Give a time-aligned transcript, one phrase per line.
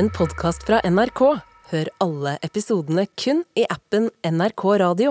[0.00, 1.20] en podkast fra NRK.
[1.70, 5.10] Hør alle episodene kun i appen NRK Radio.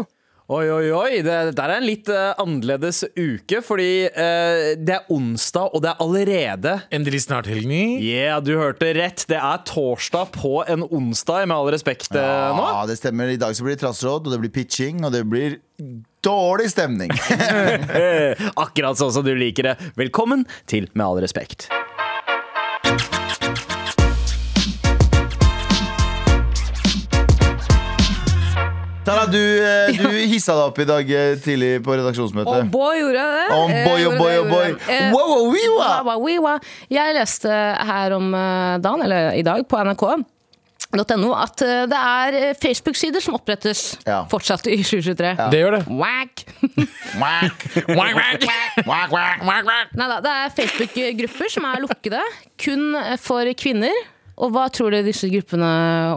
[0.50, 1.20] Oi, oi, oi.
[1.22, 5.92] Det, dette er en litt uh, annerledes uke, fordi uh, det er onsdag, og det
[5.92, 7.70] er allerede Endelig snart helg.
[7.70, 9.28] Yeah, du hørte rett.
[9.30, 12.66] Det er torsdag på en onsdag, med all respekt eh, nå.
[12.66, 13.30] Ja, det stemmer.
[13.30, 15.60] I dag så blir det trassråd, og det blir pitching, og det blir
[16.26, 17.14] dårlig stemning.
[18.66, 19.78] Akkurat sånn som du liker det.
[20.02, 21.70] Velkommen til Med all respekt.
[29.10, 32.50] Tara, du, eh, du hissa deg opp i dag eh, tidlig på redaksjonsmøtet.
[32.62, 33.56] Oh boy, gjorde jeg det?
[33.58, 34.74] Oh boy, oh boy, oh boy.
[34.86, 35.88] Eh, Wow, wow, wiwa.
[36.06, 36.58] wow, wiwa.
[36.94, 37.50] Jeg leste
[37.90, 38.30] her om
[38.84, 44.22] dagen, eller i dag, på nrk.no at eh, det er Facebook-sider som opprettes Ja.
[44.30, 45.34] fortsatt i 2023.
[45.56, 45.82] Det gjør det.
[45.90, 46.46] Whack!
[47.24, 47.66] Whack.
[48.86, 49.98] Whack, whack.
[49.98, 52.22] Neida, det er Facebook-grupper som er lukkede,
[52.62, 52.92] kun
[53.26, 53.98] for kvinner.
[54.40, 55.68] Og hva tror du disse gruppene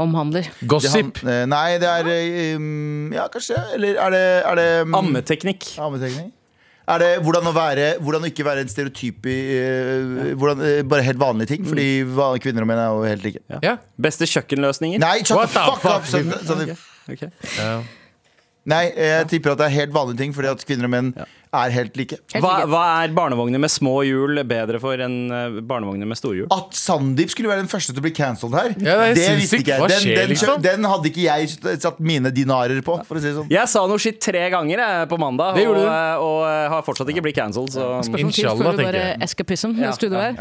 [0.03, 0.47] omhandler?
[0.61, 1.17] Det Gossip.
[1.25, 3.57] han- eh, Nei, det er eh, um, Ja, kanskje.
[3.75, 5.67] Eller er det, er det um, Ammeteknikk.
[5.83, 6.31] Ammeteknikk?
[6.93, 11.03] Er det hvordan å, være, hvordan å ikke være en stereotyp i eh, hvordan, Bare
[11.07, 11.65] helt vanlige ting?
[11.67, 13.43] Fordi va- kvinner og menn er jo helt like.
[13.63, 13.77] Ja.
[14.03, 14.99] Beste kjøkkenløsninger.
[15.03, 16.01] Nei, shut What the fuck fuck?
[16.03, 16.09] up!
[16.11, 16.77] Sånn, sånn,
[17.13, 17.23] Ok.
[18.71, 21.09] nei, jeg tipper at det er helt vanlige ting, fordi at kvinner og menn
[21.53, 22.19] er helt like.
[22.33, 22.71] Helt Hva, like.
[22.73, 26.49] hva er barnevogner med små hjul bedre for enn eh, barnevogner med store hjul?
[26.55, 29.61] At Sandeep skulle være den første til å bli cancelled her, Ja, det det visste
[29.63, 29.91] ikke jeg.
[29.93, 30.63] Den, Den, den, liksom?
[30.65, 33.51] den hadde ikke jeg satt mine dinarer på, for å si det sånn.
[33.53, 36.87] Jeg sa noe skitt tre ganger jeg, på mandag, og, og, eh, og eh, har
[36.87, 37.73] fortsatt ikke blitt cancelled.
[37.73, 40.35] Så Spørsmål til du bare eskapism escapism Ja, i ja, her.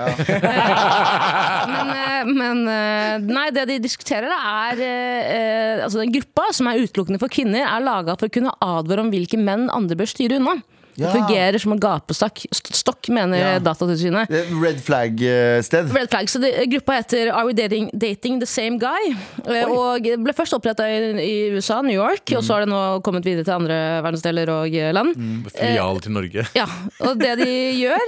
[1.71, 6.81] men, eh, men eh, nei, det de diskuterer, er eh, Altså den gruppa, som er
[6.83, 10.39] utelukkende for kvinner, er laga for å kunne advare om hvilke menn andre bør styre
[10.41, 10.59] unna.
[11.01, 11.13] Det Ja.
[11.17, 13.59] fungerer som en gapestokk, stokk, mener Ja.
[13.59, 14.29] Datatilsynet.
[14.61, 15.89] Red flag-sted.
[15.95, 19.15] Red flag, så det, Gruppa heter Are We dating, dating the Same Guy?
[19.47, 19.63] Oi.
[19.65, 23.25] Og ble først oppretta i, i USA, New York, og så har det nå kommet
[23.25, 25.15] videre til andre verdensdeler og land.
[25.15, 25.49] land.
[25.55, 26.45] Filial til Norge.
[26.55, 26.65] Ja,
[27.01, 27.49] Og det de
[27.81, 28.05] gjør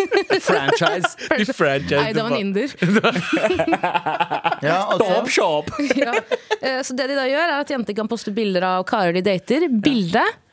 [0.46, 1.16] franchise.
[1.36, 2.68] De franchise Nei, det var en inder.
[4.62, 5.06] Ja, altså.
[5.10, 5.70] Stop shop!
[5.96, 6.14] ja.
[6.62, 9.22] Eh, Så det de da gjør, er at jenter kan poste bilder av karer de
[9.26, 9.66] dater.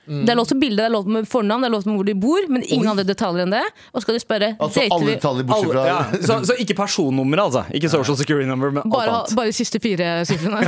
[0.06, 0.25] Bilde.
[0.28, 2.08] Det er lov til bilde, det er lov med fornavn, det er lov til hvor
[2.08, 3.62] de bor, men ingen andre detaljer enn det.
[3.94, 6.00] Og skal de spørre altså alle detaljer bortsett fra ja.
[6.28, 7.64] så, så ikke personnummer, altså.
[7.72, 9.36] Ikke social security number, men alt annet.
[9.40, 10.59] bare de siste fire sifrene.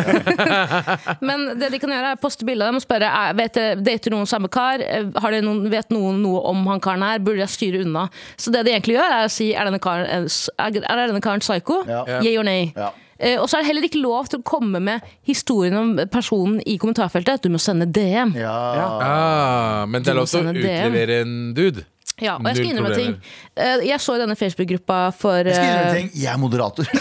[1.27, 4.27] Men det de kan gjøre, er poste bilde av dem og spørre vet dater noen
[4.29, 4.83] samme kar.
[4.83, 7.21] Eh, Har de noen, vet noen noe om han karen her?
[7.23, 8.07] Burde jeg styre unna?
[8.39, 11.43] Så det de egentlig gjør, er å si er denne karen, er, er denne karen
[11.43, 11.81] psycho?
[11.89, 12.05] Ja.
[12.21, 12.69] Yeah or nay?
[12.75, 12.93] Ja.
[13.19, 16.59] Eh, og så er det heller ikke lov til å komme med historien om personen
[16.67, 17.33] i kommentarfeltet.
[17.39, 18.33] At Du må sende DM.
[18.35, 18.55] Ja.
[19.01, 21.85] Ah, men det er lov til å utlevere en dude.
[22.23, 23.15] Ja, og jeg skal innrømme innrømme ting.
[23.59, 26.09] Eh, Jeg så i denne Facebook-gruppa for Jeg skal innrømme en ting.
[26.15, 26.85] Jeg er moderator.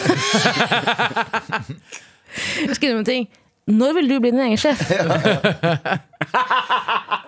[2.66, 3.28] Jeg skal innrømme ting.
[3.70, 4.82] Når vil du bli din egen sjef?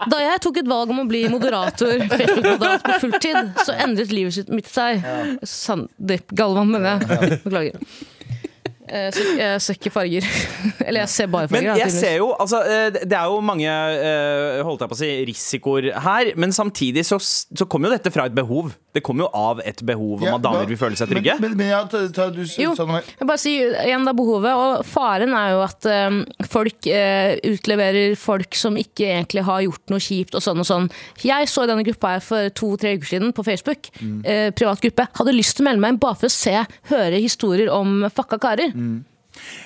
[0.06, 4.34] Da jeg tok et valg om å bli moderator, Facebook-moderator på fulltid, så endret livet
[4.36, 5.02] sitt- mitt seg.
[5.46, 7.41] Sandeep Galvan, mener jeg.
[7.42, 7.75] Beklager.
[8.88, 10.26] Eh, så Jeg ser ikke farger.
[10.86, 11.72] Eller jeg ser bare farger.
[11.72, 15.00] Men jeg ser jo, altså eh, Det er jo mange eh, holdt jeg på å
[15.00, 18.72] si, risikoer her, men samtidig så, så kommer jo dette fra et behov.
[18.96, 21.34] Det kommer jo av et behov om at damer vil føle seg trygge.
[21.42, 24.14] Men, men, men ja, ta, ta, du Jo, sa noe jeg bare sier igjen da
[24.16, 29.60] behovet, og faren er jo at eh, folk eh, utleverer folk som ikke egentlig har
[29.66, 30.88] gjort noe kjipt og sånn og sånn.
[31.26, 34.19] Jeg så denne gruppa her for to-tre uker siden på Facebook, Mm.
[34.28, 36.52] eh, privat gruppe, hadde lyst til å melde meg inn bare for å se,
[36.91, 38.72] høre historier om fucka karer.
[38.76, 39.04] Mm.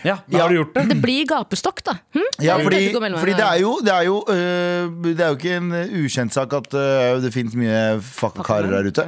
[0.02, 0.16] Ja.
[0.32, 0.84] Har du gjort det?
[0.90, 1.96] Det blir gapestokk da.
[2.16, 2.26] Hm?
[2.42, 5.72] Ja, fordi, fordi det er jo Det er jo, øh, det er jo ikke en
[5.72, 9.06] øh, ukjent sak at øh, det finnes mye fucka karer der ute.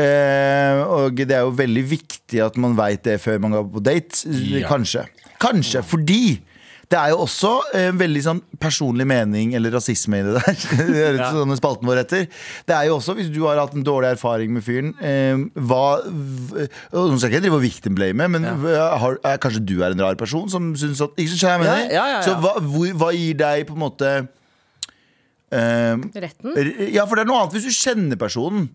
[0.00, 3.84] Eh, og det er jo veldig viktig at man veit det før man går på
[3.84, 4.24] date.
[4.32, 4.66] Ja.
[4.68, 5.06] Kanskje.
[5.42, 6.40] Kanskje fordi
[6.92, 10.58] det er jo også en veldig sånn personlig mening eller rasisme i det der.
[10.92, 11.30] det er ja.
[11.32, 12.26] sånn spalten vår etter.
[12.68, 16.02] Det er jo også, hvis du har hatt en dårlig erfaring med fyren eh, hva,
[16.04, 20.18] Nå skal jeg ikke drive og victim-blame, men har, er, kanskje du er en rar
[20.20, 21.82] person som syns at Ikke sant, jeg mener?
[21.88, 22.22] Ja, ja, ja, ja.
[22.28, 24.12] Så hva, hvor, hva gir deg på en måte
[25.52, 25.96] eh,
[26.26, 26.52] Retten?
[26.52, 28.68] r- Ja, for det er noe annet hvis du kjenner personen.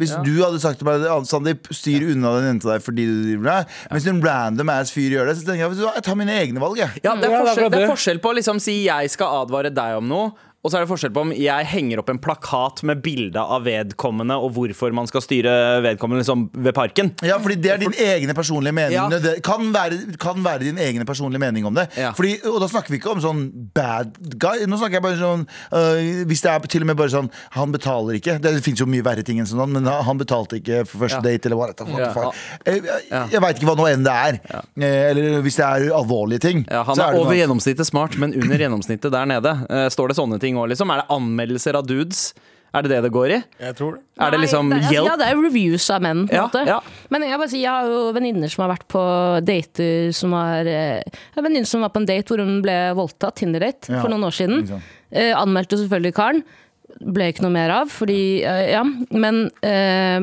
[0.00, 3.44] Hvis du hadde sagt til meg Sandeep, styr unna den jenta der fordi du driver
[3.44, 3.80] med det.
[3.94, 6.80] Mens en random ass fyr gjør det, så tenker jeg jeg tar mine egne valg.
[6.80, 7.02] Jeg.
[7.04, 9.42] Ja, det, er det er forskjell, det er forskjell på å liksom si 'jeg skal
[9.44, 12.18] advare deg om noe', Og så er det forskjell på om jeg henger opp en
[12.20, 15.52] plakat med bilde av vedkommende og hvorfor man skal styre
[15.86, 17.12] vedkommende liksom, ved parken.
[17.24, 18.92] Ja, fordi det er din egne personlige mening.
[18.98, 19.06] Ja.
[19.24, 21.86] Det kan være, kan være din egne personlige mening om det.
[21.96, 22.10] Ja.
[22.16, 23.40] Fordi, og da snakker vi ikke om sånn
[23.76, 24.66] bad guy.
[24.68, 27.72] Nå snakker jeg bare sånn øh, Hvis det er til og med bare sånn Han
[27.72, 28.36] betaler ikke.
[28.44, 31.24] Det finnes jo mye verre ting enn sånn, men han betalte ikke for første Ja.
[31.24, 32.28] date, eller hva det er.
[32.68, 34.38] Jeg, jeg, jeg veit ikke hva nå enn det er.
[34.76, 36.62] Eh, Eller hvis det er alvorlige ting.
[36.68, 39.56] Han er det over gjennomsnittet smart, men under gjennomsnittet der nede.
[39.72, 40.90] Eh, står det sånne ting òg, liksom?
[40.90, 42.32] Er det anmeldelser av dudes?
[42.72, 43.38] Er det det det går i?
[43.58, 44.00] Jeg tror det.
[44.22, 45.06] Er det Nei, liksom det hjelp?
[45.08, 46.20] Ja, det er reviews av menn.
[46.28, 46.60] På en Ja, måte.
[46.68, 46.76] ja.
[47.10, 49.02] Men jeg, bare jeg har jo venninner som har vært på
[49.42, 51.02] dater som har eh,
[51.36, 54.22] en venninne som var på en date hvor hun ble voldtatt, Tinder-date, Ja, for noen
[54.28, 54.82] år siden.
[55.10, 56.44] Eh, anmeldte selvfølgelig karen.
[57.00, 60.20] Ble ikke noe mer av, fordi eh, Ja, men eh,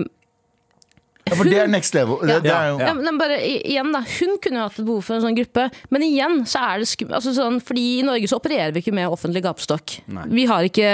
[1.27, 2.17] Ja, for det er next level.
[2.23, 5.03] Det, det er jo, Ja, men bare igjen da, Hun kunne jo hatt et behov
[5.05, 7.11] for en sånn gruppe, men igjen så er det skum...
[7.17, 9.97] Altså sånn, fordi I Norge så opererer vi ikke med offentlig gapestokk.
[10.31, 10.89] Vi har ikke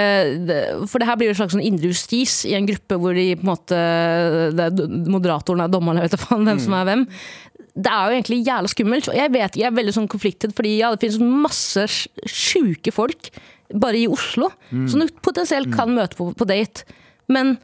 [0.90, 3.28] For det her blir jo en slags sånn indre justis i en gruppe hvor de
[3.38, 3.80] på en måte
[4.58, 7.06] det er Moderatoren er dommeren, jeg vet da faen hvem som er hvem.
[7.74, 9.08] Det er jo egentlig jævla skummelt.
[9.10, 12.92] og Jeg vet jeg er veldig sånn konfliktet, fordi ja, det finnes masse sj- sjuke
[12.94, 13.30] folk
[13.74, 16.84] bare i Oslo som du potensielt kan møte på, på date.
[17.32, 17.56] Men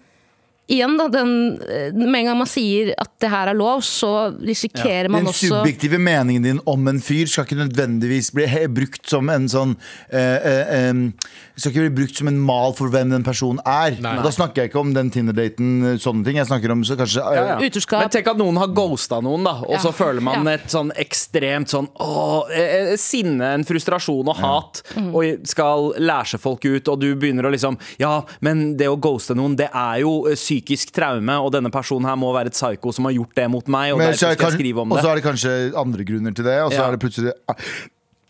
[0.70, 1.32] igjen, da, den,
[1.66, 5.48] eh, med en gang man sier at det her er lov, så risikerer man også
[5.50, 9.48] Den også subjektive meningen din om en fyr skal ikke nødvendigvis bli brukt som en
[9.50, 9.74] sånn
[10.12, 11.00] eh, eh,
[11.60, 13.98] Skal ikke bli brukt som en mal for hvem den personen er.
[14.00, 14.14] Nei.
[14.24, 16.38] Da snakker jeg ikke om den Tinder-daten, eh, sånne ting.
[16.40, 17.58] Jeg snakker om så kanskje eh, Ja, ja.
[17.68, 18.00] Utroskap.
[18.06, 20.54] Men tenk at noen har ghosta noen, da, og så føler man Ja.
[20.56, 22.46] et sånn ekstremt sånn å,
[23.00, 25.10] sinne, en frustrasjon og hat, Mm.
[25.14, 28.96] og skal lære seg folk ut, og du begynner å liksom Ja, men det å
[29.00, 32.52] ghoste noen, det er jo eh, psykisk traume, og denne personen her må være et
[32.56, 34.58] psyko som har gjort det mot meg, og Men så kanskje-
[34.92, 36.88] Og så er det kanskje andre grunner til det, og så Ja.
[36.88, 37.32] er det plutselig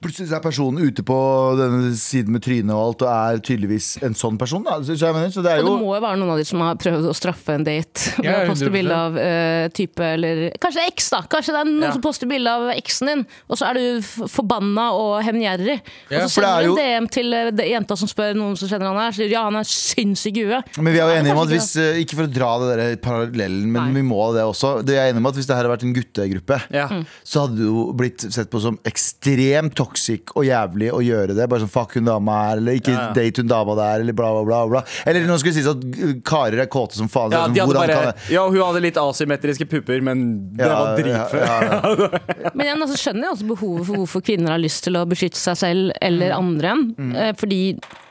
[0.00, 1.14] Plutselig er personen ute på
[1.58, 4.62] denne siden med trynet og alt, og er tydeligvis en sånn person.
[4.64, 4.79] Da.
[4.81, 6.79] Så, mener, så det er Og det må jo være noen av de som har
[6.81, 8.73] prøvd å straffe en date ved Ja, å poste 100%.
[8.79, 11.20] bilde av uh, type eller Kanskje eks, da!
[11.29, 11.91] Kanskje det er noen Ja.
[11.93, 15.76] som poster bilde av eksen din, og så er du forbanna og hevngjerrig.
[16.08, 18.56] Ja, og så er sender du jo- en DM til uh, jenta som spør noen
[18.56, 20.73] som kjenner han her, sier ja, han er sinnssyk i huet.
[20.81, 22.97] Men vi er jo enige om at hvis uh, Ikke for å dra det der
[23.05, 24.00] parallellen, men Nei.
[24.00, 24.79] vi må det også.
[24.81, 26.88] Det er enige om at Hvis det her hadde vært en guttegruppe, Ja.
[26.88, 27.05] Mm.
[27.20, 31.48] så hadde du blitt sett på som ekstremt toxic og jævlig å gjøre det.
[31.50, 34.31] Bare sånn fuck hun dama her, eller ikke Ja, date hun dama der, eller bla,
[34.37, 34.60] bla, bla.
[34.69, 34.82] bla.
[35.06, 37.32] Eller nå skulle det sies at uh, karer er kåte som faen.
[37.34, 40.26] Ja, sånn, hadde bare, kan ja, hun hadde litt asymmetriske pupper, men
[40.56, 41.46] det Ja, var dritfett.
[41.46, 42.50] ja, ja.
[42.54, 45.38] Men jeg altså, skjønner jeg også behovet for hvorfor kvinner har lyst til å beskytte
[45.40, 45.96] seg selv Mm.
[46.02, 46.70] eller andre.
[46.98, 47.37] Mm.
[47.38, 47.58] fordi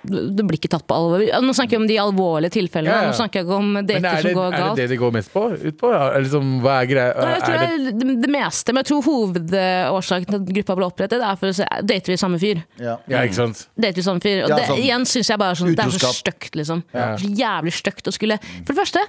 [0.10, 1.22] det blir ikke tatt på alvor.
[1.44, 2.94] Nå snakker jeg om de alvorlige tilfellene.
[2.94, 3.10] Ja, ja.
[3.12, 4.64] Nå snakker jeg ikke om dater er det, som går galt.
[4.64, 5.44] er det det de går mest på?
[5.60, 5.92] Ut på?
[5.92, 7.12] Ja, liksom, hva er greia?
[7.20, 10.88] Nei, jeg tror det det, det meste, men jeg tror hovedårsaken til at gruppa ble
[10.90, 12.64] opprettet, er for å se dater vi samme fyr.
[12.82, 12.98] Ja.
[13.08, 13.68] ja, ikke sant?
[13.78, 14.44] Dater vi samme fyr.
[14.46, 16.84] Og Ja, det sånn igjen syns jeg bare sånn, det er så støkt, stygt, liksom.
[16.94, 17.12] Ja.
[17.18, 19.04] Så jævlig stygt å skulle For det første,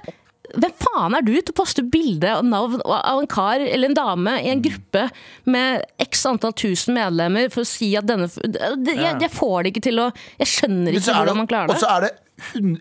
[0.51, 3.93] hvem faen er du til å poste bilde og navn av en kar eller en
[3.95, 4.51] dame i Mm.
[4.51, 5.03] en gruppe
[5.45, 9.71] med x antall tusen medlemmer for å si at denne det, jeg, jeg får det
[9.73, 11.75] ikke til å Jeg skjønner ikke det- hvordan man klarer det.
[11.75, 12.11] Og så er det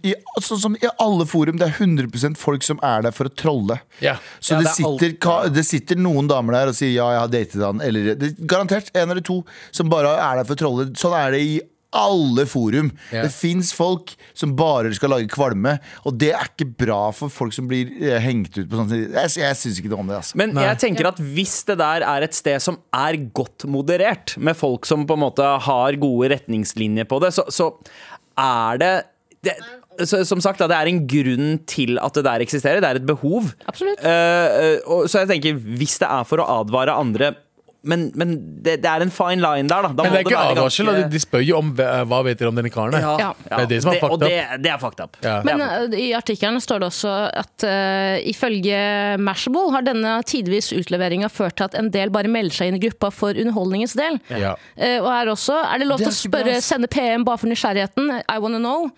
[0.06, 3.34] i, sånn som i alle forum, det er 100% folk som er der for å
[3.34, 3.80] trolle.
[4.04, 4.16] Ja.
[4.38, 7.10] Så Ja, det, det er sitter, ka- det sitter noen damer der og sier ja,
[7.16, 7.82] jeg har datet han.
[7.84, 10.88] Eller det, garantert en eller to som bare er der for å trolle.
[11.00, 11.60] Sånn er det i
[11.90, 12.92] alle forum.
[13.10, 13.24] Yeah.
[13.26, 15.72] Det fins folk som bare skal lage kvalme,
[16.06, 19.32] og det er ikke bra for folk som blir eh, hengt ut på sånn Jeg,
[19.42, 20.20] jeg syns ikke noe om det.
[20.20, 20.38] Altså.
[20.38, 24.54] Men jeg tenker at hvis det der er et sted som er godt moderert, med
[24.58, 27.72] folk som på en måte har gode retningslinjer på det, så, så
[28.38, 28.92] er det,
[29.44, 29.54] det
[30.28, 32.80] Som sagt, da, det er en grunn til at det der eksisterer.
[32.80, 33.50] Det er et behov.
[33.68, 34.00] Absolutt.
[34.00, 37.34] Eh, eh, og, så jeg tenker, hvis det er for å advare andre
[37.82, 39.88] Men, men det, det er en fine line der, da.
[39.96, 42.58] da Men det er ikke advarsel, ganske- de, spør jo om hva vet dere om
[42.58, 42.92] denne karen.
[42.92, 43.30] ja, Ja.
[43.56, 45.16] Det er det som er fucked Og det, det er fucked up.
[45.24, 45.38] Ja.
[45.48, 45.94] Men fucked up.
[45.94, 48.82] eh, i artikkelen står det også at uh, ifølge
[49.18, 52.82] Mashable har denne tidvis utleveringa ført til at en del bare melder seg inn i
[52.84, 54.20] gruppa for underholdningens del.
[54.28, 54.52] Ja.
[54.76, 57.48] Eh, og her også er det lov til å spørre, bra, sende PM bare for
[57.48, 58.12] nysgjerrigheten.
[58.28, 58.90] I wanna know.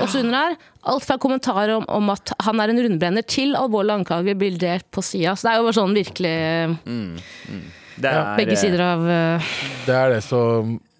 [0.00, 3.52] Og så under her, alt fra kommentarer om, om at han er en rundbrenner, til
[3.58, 5.34] alvorlige anklager blir delt på sida.
[5.36, 7.68] Så det er jo bare sånn virkelig eh,
[8.00, 9.54] Det er, begge eh, sider av uh...
[9.86, 10.40] Det er det, så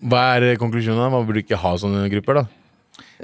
[0.00, 1.12] Hva er konklusjonen?
[1.12, 2.59] Man burde ikke ha sånne grupper, da.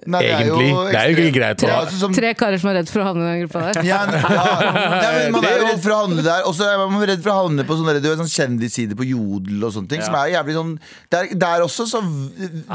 [0.07, 0.45] Nei, det er.
[0.45, 1.62] Det er jo ikke greit.
[1.62, 1.76] Ja, Da.
[1.85, 3.83] altså, som- tre karer som er redd for å havne i den gruppa der.
[3.87, 5.31] Ja, ja.
[5.35, 6.43] Man er jo redd for å handle der.
[6.47, 9.65] Og så er man redd for å havne på sånne, du sånn kjendissider på Jodel
[9.67, 10.03] og sånne ting.
[10.07, 10.75] Som er jævlig sånn
[11.11, 12.00] Der, der også så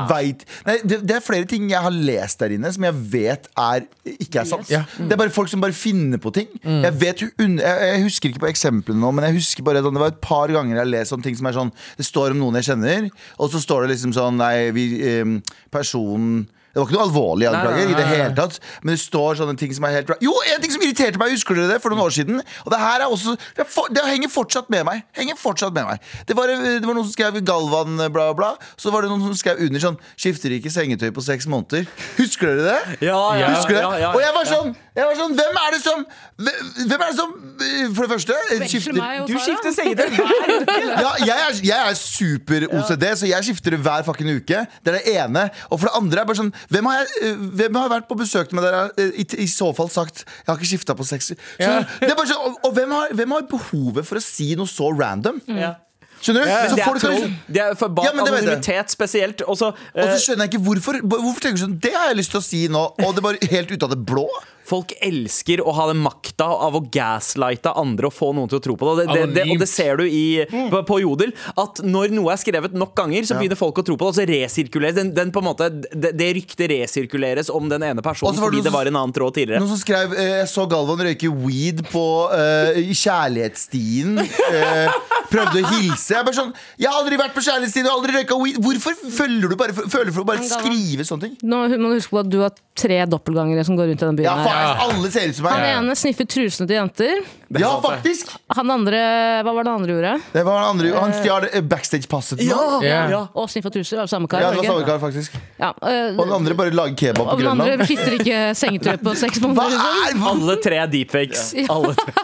[0.09, 3.47] veit Nei, det, det er flere ting jeg har lest der inne som jeg vet
[3.59, 4.69] er ikke er sant.
[4.71, 4.83] Ja.
[4.97, 6.47] Det er bare folk som bare finner på ting.
[6.63, 10.03] Jeg vet jeg, jeg husker ikke på eksemplene nå, men jeg husker bare sånn, det
[10.03, 12.41] var et par ganger jeg har lest sånne ting som er sånn Det står om
[12.43, 13.09] noen jeg kjenner,
[13.39, 15.35] og så står det liksom sånn Nei, vi, eh,
[15.71, 18.59] personen Det var ikke noe alvorlig anklager i det hele tatt.
[18.81, 21.57] Men det står sånne ting som er helt Jo, en ting som irriterte meg, husker
[21.57, 22.39] dere det, for noen år siden?
[22.65, 25.03] Og det her er også Det, er for, det henger fortsatt med meg.
[25.17, 26.05] Henger fortsatt med meg.
[26.27, 28.53] Det var, det var noen som skrev Galvan, bla, bla.
[28.79, 31.87] Så var det noen som skrev under sånn Skifter ikke sengetøy på seks måneder.
[32.19, 32.97] Husker dere det?
[33.09, 33.83] Ja, ja, Husker dere?
[33.83, 34.55] Ja, ja, ja, Og jeg var ja.
[34.55, 36.01] sånn, jeg var sånn Hvem er det som
[36.41, 37.29] Hvem er det som
[37.63, 38.97] eh, For det første eh, skifter
[39.29, 40.77] Du skifter sengetøy hver uke!
[40.81, 44.63] ja, jeg er, jeg er super-OCD, så jeg skifter det hver fucking uke.
[44.83, 45.45] Det er det ene.
[45.69, 48.17] Og for det andre er bare sånn Hvem har, jeg, eh, hvem har vært på
[48.19, 51.31] besøk med dere i, i så fall sagt Jeg har ikke skifta på sex.
[51.31, 51.77] Så, Ja.
[52.01, 54.69] det er bare sånn, og, og hvem, har, hvem har behovet for å si noe
[54.69, 55.39] så random?
[55.55, 55.75] Ja.
[56.21, 56.49] Skjønner du?
[56.51, 57.23] Men det er troll.
[57.49, 57.71] Det er
[58.05, 59.41] Ja, anonymitet spesielt.
[59.49, 60.99] Og så, og så skjønner jeg ikke hvorfor.
[61.01, 63.25] Hvorfor tenker du sånn Det har jeg lyst til å si nå, og det er
[63.25, 64.27] bare helt ut av det blå.
[64.71, 68.63] Folk elsker å ha den makta av å gaslighte andre og få noen til å
[68.63, 68.91] tro på det.
[68.91, 70.23] Og det, det, det, og det ser du i,
[70.71, 71.33] på, på Jodel.
[71.59, 74.13] At når noe er skrevet nok ganger, så begynner folk å tro på det.
[74.13, 78.03] Og så resirkuleres den, den på en måte, det, det ryktet resirkuleres om den ene
[78.05, 79.61] personen fordi det var en annen tråd tidligere.
[79.61, 84.17] Noen som skrev eh, Jeg så Galvan røyke weed på eh, kjærlighetsstien.
[84.21, 84.99] eh,
[85.31, 86.13] prøvde å hilse.
[86.13, 88.59] Jeg, er bare sånn, jeg har aldri vært på kjærlighetsstien og aldri røyka weed.
[88.63, 91.37] Hvorfor føler du bare føler for å bare skrive sånne ting?
[91.47, 94.19] Nå må du huske på at du har tre doppelgangere som går rundt i den
[94.19, 94.29] byen.
[94.29, 94.60] Ja, her.
[94.85, 97.21] Alle ser ut som Han ene sniffer trusene til jenter.
[97.59, 98.29] Ja, faktisk.
[98.55, 98.99] Han andre
[99.43, 100.13] Hva var det andre gjorde?
[100.31, 102.85] Det var han andre Han stjal eh, backstage-passet til noen.
[102.87, 103.01] Ja.
[103.11, 103.21] ja.
[103.35, 103.97] Og sniffa truser.
[103.97, 104.45] Det var samme kar.
[104.45, 105.35] Ja, det det var samme kar, faktisk.
[105.59, 107.87] Ja, øh, Og den andre bare lager kebab på og den andre Grønland.
[107.91, 109.75] skifter ikke sengetøy på seks måneder.
[109.75, 110.23] Liksom.
[110.23, 110.29] er?
[110.33, 111.53] Alle tre er deepfakes.
[111.59, 111.67] Ja.
[111.75, 112.15] Alle tre.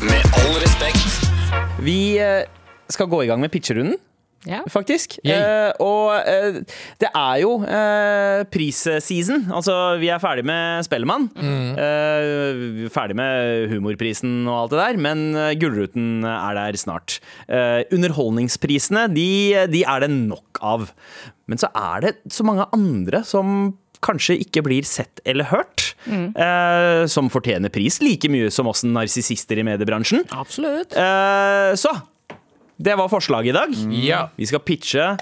[0.00, 1.28] Med all respekt.
[1.84, 2.44] Vi eh,
[2.92, 3.96] skal gå i gang med pitcherunden.
[4.48, 4.60] Ja.
[4.70, 5.16] faktisk.
[5.24, 6.60] Eh, og eh,
[7.00, 9.46] det er jo eh, prisseason.
[9.54, 11.28] Altså, vi er ferdig med Spellemann.
[11.34, 11.70] Mm.
[11.74, 17.18] vi er ferdig med Humorprisen og alt det der, men eh, Gullruten er der snart.
[17.48, 19.28] Eh, underholdningsprisene, de,
[19.72, 20.90] de er det nok av.
[21.50, 23.74] Men så er det så mange andre som
[24.04, 25.94] kanskje ikke blir sett eller hørt.
[26.04, 30.26] Eh, som fortjener pris like mye som oss narsissister i mediebransjen.
[30.36, 30.92] Absolutt.
[30.92, 31.94] Eh, så
[32.80, 33.74] det var forslaget i dag.
[34.04, 34.28] Ja.
[34.36, 35.16] Vi skal pitche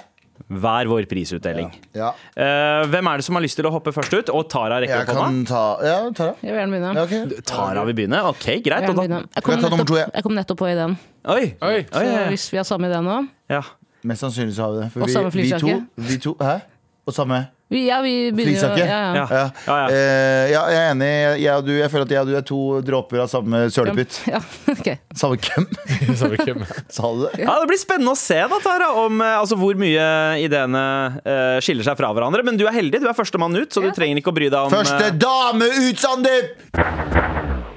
[0.53, 1.69] hver vår prisutdeling.
[1.95, 4.29] Ja, Eh, hvem er det som har lyst til å hoppe først ut?
[4.33, 5.47] Og Tara rekker jeg opp hånda.
[5.47, 6.33] ta Ja, Tara.
[6.41, 6.93] Jeg vil gjerne begynne.
[6.95, 7.43] Ja, ok.
[7.45, 8.23] Tara vil begynne?
[8.25, 8.81] Ok, Jeg, greit.
[8.81, 9.29] vil Og gjerne da, begynne.
[9.35, 10.11] jeg, kom Jeg tar nummer nettopp, to, jeg.
[10.13, 10.97] jeg kom nettopp på ideen.
[11.25, 11.75] oi, Oi.
[11.77, 13.61] oi, Så oi, hvis vi har samme idé nå ja.
[14.03, 14.91] Mest sannsynlig så har vi det.
[14.91, 15.87] For Og vi, samme vi to, flyjakke.
[15.97, 16.59] vi to Hæ?
[17.07, 18.99] Og samme vi, Ja, vi begynner jo ja, ja.
[19.17, 19.23] Ja.
[19.23, 19.43] Ja.
[19.67, 19.87] Ja, ja.
[19.89, 21.11] Eh, ja, jeg er enig.
[21.41, 24.19] Jeg og du, jeg føler at jeg og du er to dråper av samme sølepytt.
[24.29, 24.41] Ja,
[24.73, 24.89] ok.
[25.17, 25.67] Samme køm.
[26.21, 26.63] Samme køm.
[26.87, 27.33] Sa du det?
[27.43, 30.05] Ja, Det blir spennende å se da, Tara, om eh, altså, hvor mye
[30.43, 30.83] ideene
[31.17, 32.45] uh, skiller seg fra hverandre.
[32.45, 34.59] Men du er heldig, du er førstemann ut, så du trenger ikke å bry deg
[34.61, 36.69] om Første eh, dame ut, Sandeep!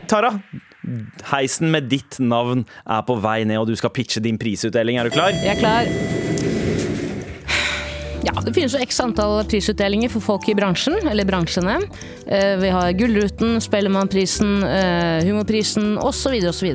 [0.06, 0.30] Tara,
[1.32, 5.00] heisen med ditt navn er på vei ned, og du skal pitche din prisutdeling.
[5.00, 5.34] Er du klar?
[5.34, 6.15] Jeg er klar.
[8.26, 11.76] Ja, Det finnes jo x antall prisutdelinger for folk i bransjen, eller bransjene.
[12.26, 16.35] Eh, Vi har Gullruten, Spellemannprisen, eh, Humorprisen osv.
[16.49, 16.73] osv.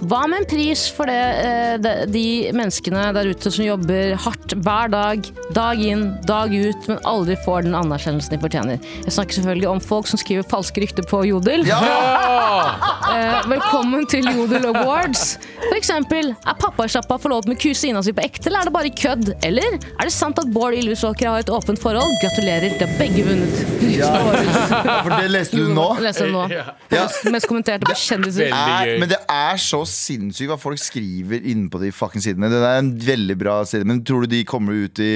[0.00, 1.12] Hva med en pris for det,
[1.44, 6.88] eh, de- de menneskene der ute som jobber hardt hver dag, dag inn, dag ut,
[6.88, 8.78] men aldri får den anerkjennelsen de fortjener?
[9.04, 11.66] Jeg snakker selvfølgelig om folk som skriver falske rykter på Jodel.
[11.66, 13.42] Ja!
[13.48, 15.36] velkommen til Jodel Awards.
[15.68, 19.34] For eksempel, er pappasjappa forlovet med kusina si på ekte, eller er det bare kødd?
[19.44, 22.14] Eller er det sant at Bård Ylvisåker har et åpent forhold?
[22.22, 23.62] Gratulerer, de har begge vunnet.
[23.94, 24.10] Ja,
[25.04, 25.86] for det leste du nå.
[26.02, 26.44] Leste nå.
[26.52, 27.04] Ja.
[27.32, 28.52] Mest kommenterte på kjendiser.
[28.54, 32.50] Er, men det er så sinnssykt hva folk skriver inne på de fucking sidene.
[32.52, 33.88] Det er en veldig bra side.
[33.88, 35.12] Men tror du de kommer ut i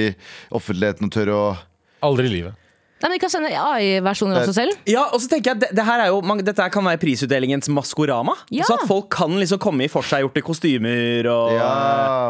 [0.53, 1.43] offentligheten og tør å
[2.03, 2.62] Aldri i livet.
[3.03, 4.71] Nei, men De kan sende AI-versjoner av seg selv.
[4.87, 6.95] Ja, og så tenker jeg det, det her er jo, man, Dette her kan være
[7.01, 8.31] prisutdelingens Maskorama.
[8.47, 8.63] Ja.
[8.63, 11.67] Så at folk kan liksom komme i forseggjorte kostymer og ja.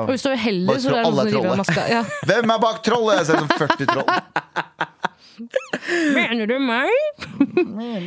[0.07, 1.61] Og hvis du er uheldig, så er det noen som river av trollet.
[1.61, 1.85] maska.
[1.93, 2.01] Ja.
[2.31, 3.13] Hvem er bak trollet?
[3.21, 4.09] Jeg ser sett sånn 40 troll.
[6.17, 6.89] Mener du meg?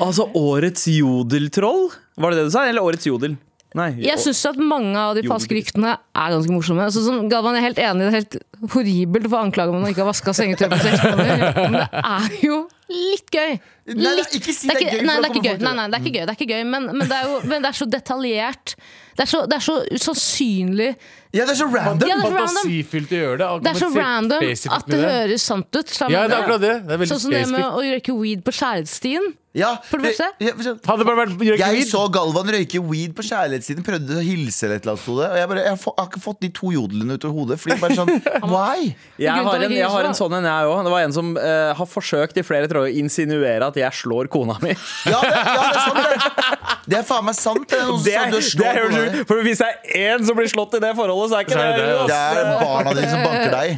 [0.03, 1.91] Altså årets jodeltroll?
[2.19, 2.67] Var det det du sa?
[2.67, 3.37] Eller årets jodel?
[3.77, 3.91] Nei.
[4.01, 6.87] Jeg syns at mange av de falske ryktene er ganske morsomme.
[6.87, 8.37] Altså, sånn, Galvan, jeg er helt enig, det er helt
[8.73, 11.43] horribelt å få anklage om man ikke har vaska sengetøyet på seks måneder.
[11.59, 12.61] Men det er jo
[12.93, 13.57] litt gøy.
[13.91, 15.59] Nei, nei, ikke si det er er gøy, Nei, det er ikke gøy.
[15.63, 17.37] Nei, nei, det er ikke gøy, det er ikke gøy men, men, det er jo,
[17.51, 18.75] men det er så detaljert.
[19.17, 20.89] Det er så, det er så usannsynlig
[21.33, 22.09] Ja, det er så random.
[22.09, 23.09] Ja, det er så random.
[23.17, 23.49] Gjøre det.
[23.65, 25.93] Det er så random at det høres sant ut.
[25.93, 26.75] sammen Ja, det er akkurat det.
[26.87, 29.35] Det er veldig Sånn som det med å røyke weed på skjærestien.
[29.57, 30.27] Ja, For det første?
[30.45, 31.89] jeg, jeg, Hadde bare vært røyke jeg weed.
[31.89, 35.07] så Galvan røyke weed på kjærlighetssiden, prøvde å hilse eller et eller annet.
[35.07, 37.25] det, Og jeg, bare, jeg, har få- jeg har ikke fått de to jodlene ut
[37.25, 37.57] av hodet.
[37.63, 38.13] Fordi bare sånn,
[38.53, 38.91] why?
[39.23, 40.83] Jeg har en, jeg har en sånn en, jeg òg.
[40.87, 44.29] Det var en som uh, har forsøkt i flere tråder å insinuere at jeg slår
[44.33, 44.75] kona mi.
[45.07, 46.67] Ja, det, ja, det er sant, det.
[46.87, 47.65] Det er faen meg sant.
[47.71, 49.21] Det er noen Det er, du det er helt sjukt.
[49.31, 51.63] For hvis det er én som blir slått i det forholdet, så er ikke Så
[51.63, 53.69] er det det det, Det er barna dine som banker deg.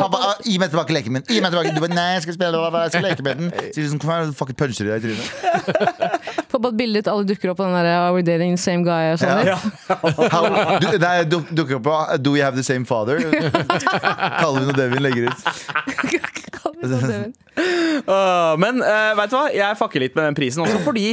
[0.00, 1.24] Pappa, gi meg tilbake leken min.
[1.28, 1.74] Gi meg tilbake.
[1.76, 3.52] Du bare, nei, jeg skal spille jeg skal leke med den.
[3.72, 4.00] Du sånn,
[4.72, 5.26] puncher deg i trynet.
[6.52, 8.62] Få på et bilde ut alle dukker opp på den der Are we dating the
[8.62, 9.46] same guy og sånn.
[9.46, 9.58] Ja.
[10.34, 10.48] How,
[10.80, 13.20] du, nei, du, dukker opp på Do we have the same father?
[14.40, 15.40] Calvin og Devin legger ut.
[17.56, 19.44] Uh, men uh, vet du hva?
[19.52, 21.12] jeg fucker litt med den prisen også, fordi,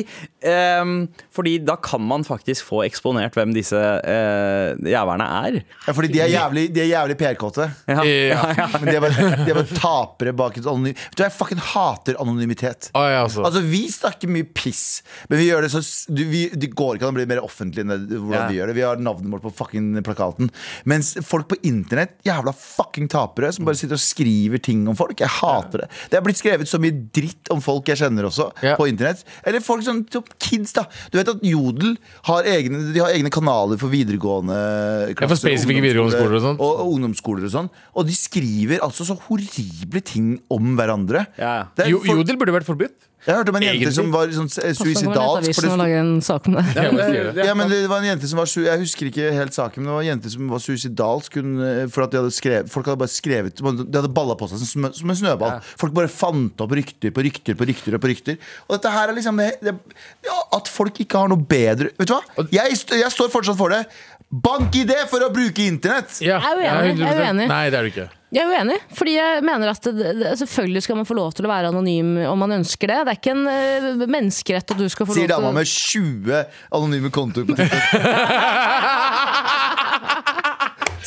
[0.79, 0.93] um,
[1.35, 5.59] fordi da kan man faktisk få eksponert hvem disse uh, jævlene er.
[5.85, 7.67] Ja, fordi de er jævlig, de er jævlig PR-kåte.
[7.89, 8.05] Ja.
[8.09, 8.67] Ja.
[8.79, 11.59] Men de er bare, de er bare tapere bak et anonym Vet du, Jeg fucking
[11.73, 12.89] hater anonymitet.
[12.97, 13.43] Å, ja, altså.
[13.47, 15.81] Altså, Vi snakker mye piss, men vi gjør det så
[16.13, 18.47] du, vi, Det går ikke an å bli mer offentlig enn det, hvordan Ja.
[18.49, 18.75] vi gjør det.
[18.79, 20.49] Vi har navnet vårt på fucking plakaten.
[20.89, 25.17] Mens folk på internett, jævla fucking tapere, som bare sitter og skriver ting om folk.
[25.19, 25.89] Jeg hater det.
[26.11, 28.75] Det er blitt skrevet så mye dritt om folk jeg kjenner også, Ja.
[28.79, 29.25] på internett.
[29.43, 30.85] Eller folk som typ kids, da.
[31.11, 31.97] Du vet at Jodel
[32.29, 34.59] har egne, de har egne kanaler for videregående
[35.17, 36.59] for spesifikke videregående skoler og sånt.
[36.63, 37.69] Og, og ungdomsskoler og sånn.
[37.97, 41.25] Og de skriver altså så horrible ting om hverandre.
[41.39, 41.65] Ja.
[41.75, 43.08] Det er Jo, folk- Jodel burde vært forbudt.
[43.27, 43.95] Jeg hørte om en jente Egentlig.
[43.97, 45.53] som var sånn eh, suicidalsk.
[45.55, 46.63] for det sto- lager en sak om det.
[46.75, 47.45] Ja, men det.
[47.45, 49.89] ja, men det var en jente som var su- Jeg husker ikke helt saken, men
[49.89, 51.35] det var en jente som var suicidalsk.
[51.35, 54.47] Hun, eh, for at de hadde skrevet, folk hadde bare skrevet De hadde balla på
[54.49, 55.59] seg som, som en snøball.
[55.77, 57.95] Folk bare fant opp rykter på rykter på rykter.
[57.99, 58.37] Og på rykter
[58.69, 59.75] Og dette her er liksom det, det,
[60.25, 62.47] ja, At folk ikke har noe bedre Vet du hva?
[62.55, 63.83] Jeg, st- jeg står fortsatt for det.
[64.29, 66.19] Bank i det for å bruke internett!
[66.21, 67.47] Ja, Jeg er uenig, jeg er uenig.
[67.49, 68.03] Nei, det er du ikke.
[68.29, 71.47] Jeg er uenig, fordi jeg mener at det, det, selvfølgelig skal man få lov til
[71.47, 72.99] å være anonym om man ønsker det.
[73.07, 75.65] Det er ikke en eh, menneskerett at du skal få Sier lov til dama med
[75.65, 76.43] 20
[76.77, 77.79] anonyme kontoer på TikTok.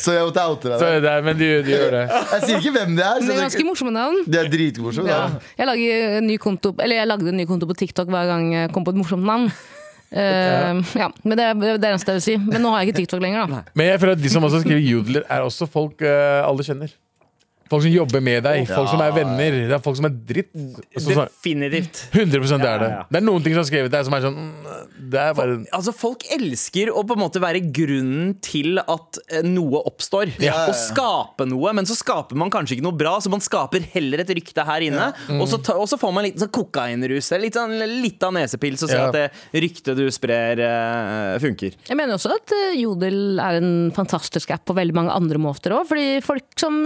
[0.03, 2.01] Så jeg måtte oute Så er det men du, du gjør det.
[2.11, 3.21] Jeg sier ikke hvem det er.
[3.21, 4.17] Det er Så ganske det, morsomme navn.
[4.27, 5.07] det er dritmorsomt.
[5.07, 5.21] Ja.
[5.29, 5.53] Ja.
[5.61, 8.49] Jeg, lager en ny konto, eller jeg lagde en ny konto på TikTok hver gang
[8.51, 9.47] jeg kom på et morsomt navn.
[10.13, 12.35] Eh, ja, men det, det er det eneste jeg vil si.
[12.45, 13.63] Men nå har jeg ikke TikTok lenger, da.
[13.73, 16.93] Men jeg føler at de som også skriver jodler, er også folk uh, alle kjenner.
[17.73, 19.55] Folk som jobber med deg, folk som er venner.
[19.69, 20.51] Det er folk som er dritt.
[20.93, 22.03] Så, Definitivt.
[22.13, 22.89] 100 det er det.
[22.91, 23.05] Ja, ja.
[23.09, 24.67] Det er noen ting som er skrevet der som er sånn mm,
[25.13, 29.45] Det er bare Altså Folk elsker å på en måte være grunnen til at eh,
[29.47, 30.35] noe oppstår.
[30.43, 30.67] Ja.
[30.69, 34.23] Å skape noe, men så skaper man kanskje ikke noe bra, så man skaper heller
[34.23, 35.09] et rykte her inne.
[35.39, 38.85] Og, så ta, og så får man litt sånn kokainrus, litt, sånn, litt av nesepils,
[38.85, 39.09] og ser Ja.
[39.09, 41.75] at det ryktet du sprer, uh, funker.
[41.89, 45.75] Jeg mener også at eh, Jodel er en fantastisk app på veldig mange andre måter
[45.75, 45.87] òg.
[45.89, 46.81] Fordi folk som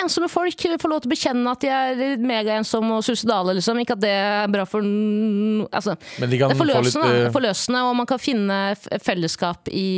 [0.00, 3.54] ensomme folk får lov til å bekjenne at de er megaensomme og suicidale.
[3.58, 3.80] Liksom.
[3.82, 7.10] Ikke at det er bra for altså, Men de kan Det er få litt, forløsende,
[7.26, 8.58] eh, forløsende, og man kan finne
[9.04, 9.88] fellesskap i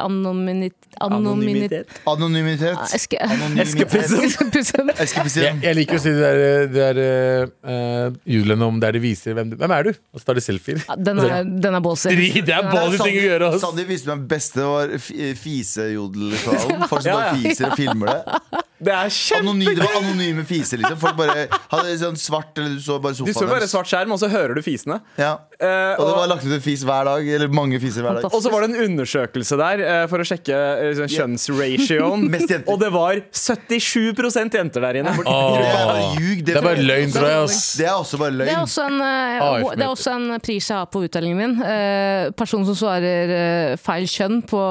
[0.00, 0.76] anonymitet...
[1.00, 2.00] Anonymitet.
[2.10, 2.78] Anonymitet.
[2.96, 3.20] Eske-
[3.62, 4.24] Escapism.
[4.26, 4.90] Escapism.
[5.04, 5.44] Escapism.
[5.44, 9.52] jeg, jeg liker å si det der, det der uh, om der de viser hvem
[9.52, 9.92] du Hvem er du?
[10.12, 10.82] Og så tar de selfier.
[10.88, 12.10] Ja, Den er, den er ballsy.
[12.10, 13.52] Det er ballsy ting å gjøre.
[13.62, 14.96] Sandeep viste meg beste var.
[16.90, 18.64] Folk som bare fiser og filmer det.
[18.80, 19.44] Det er kjempe...
[19.44, 20.96] Anonyme, det var anonyme fiser, liksom.
[21.02, 23.70] Folk bare hadde sånn svart, eller du så bare Du så bare deres.
[23.74, 24.96] svart skjerm, og så hører du fisene.
[25.20, 25.34] Ja.
[25.60, 27.28] Eh, Og det var lagt ut en fis hver dag.
[27.28, 28.28] Eller mange fiser hver dag.
[28.32, 32.24] Og så var det en undersøkelse der eh, for å sjekke eh, sånn kjønnsratioen.
[32.32, 32.72] Mest jenter.
[32.72, 35.12] og det var 77 jenter der inne.
[35.12, 36.14] Det er bare Åh.
[36.16, 36.44] ljug.
[36.48, 37.42] Det er bare løgn, tror jeg.
[37.50, 38.62] ass Det er også bare Det er løgn.
[38.64, 39.76] også en, eh, AF-møte.
[39.76, 41.58] det er også en pris jeg har på utdelingen min.
[41.62, 44.64] Eh, person som svarer eh, feil kjønn på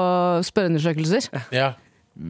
[0.50, 1.30] spørreundersøkelser.
[1.54, 1.70] Ja.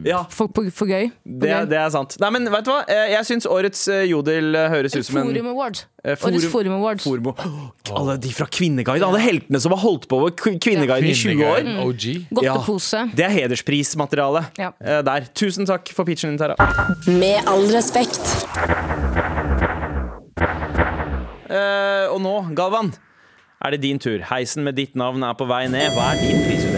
[0.07, 1.09] Ja, For, for, for gøy.
[1.11, 1.65] For det, gøy.
[1.67, 2.13] det er sant.
[2.21, 2.77] Nei, men vet du hva?
[2.87, 5.81] Eh, Jeg syns årets eh, jodel eh, høres ut som en Forum Award.
[6.15, 7.01] Forum- Årets Forum Award.
[7.03, 7.33] Formo.
[7.99, 11.11] Alle de fra Kvinneguide, alle heltene som har holdt på med Kvinneguide ja.
[11.11, 11.61] i 20 år.
[11.67, 11.81] Mm.
[11.89, 12.07] OG.
[12.39, 13.03] Godtepose.
[13.19, 14.71] Det er hedersprismateriale Ja.
[15.03, 15.27] der.
[15.35, 16.55] Tusen takk for pitchen din, Tara.
[17.11, 18.23] Med all respekt.
[21.51, 22.93] Uh, og nå, Galvan,
[23.61, 24.23] er det din tur.
[24.31, 25.91] Heisen med ditt navn er på vei ned.
[25.97, 26.70] Hva er din prisutdeling?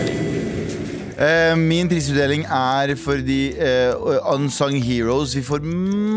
[1.23, 5.35] Eh, min prisutdeling er for de uh, unsung heroes.
[5.37, 5.63] Vi får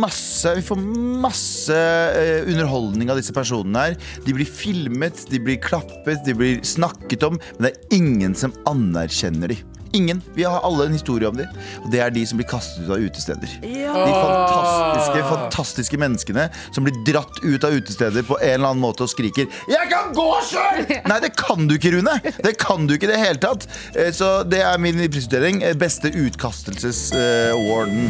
[0.03, 0.81] masse Vi får
[1.23, 3.97] masse uh, underholdning av disse personene her.
[4.27, 8.57] De blir filmet, de blir klappet, de blir snakket om, men det er ingen som
[8.67, 9.61] anerkjenner de.
[9.97, 10.21] Ingen.
[10.37, 11.49] Vi har alle en historie om dem.
[11.83, 13.49] Og det er de som blir kastet ut av utesteder.
[13.63, 19.07] De fantastiske, fantastiske menneskene som blir dratt ut av utesteder på en eller annen måte
[19.07, 22.17] og skriker 'Jeg kan gå sjøl!' Nei, det kan du ikke, Rune.
[22.45, 23.67] Det kan du ikke i det hele tatt.
[23.97, 25.63] Eh, Så det er min prisutdeling.
[25.63, 28.07] Eh, Beste utkastelses-awarden.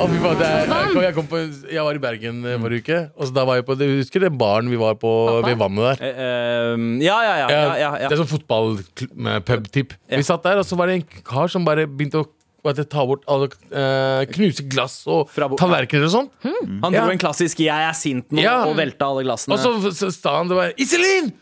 [0.00, 0.70] Å, fy faen, det er,
[1.02, 2.98] jeg, kom, på, jeg var i Bergen eh, forrige uke.
[3.16, 5.46] Og så da var jeg på, du husker det baren vi var på Pappa?
[5.48, 5.96] ved vannet der?
[6.08, 7.48] Eh, eh, ja, ja, ja.
[7.52, 9.94] ja, ja, Det er sånn fotballpub-tipp.
[10.12, 12.28] Vi satt der, og så var det en kar som bare begynte å
[12.62, 16.28] det, ta bort alle uh, Knuse glass og tallerkener og sånn.
[16.84, 17.02] Han Ja.
[17.02, 18.64] dro en klassisk 'jeg er sint nå' Ja.
[18.68, 19.54] og velta alle glassene.
[19.58, 21.32] Og så, sa han det bare Iselin!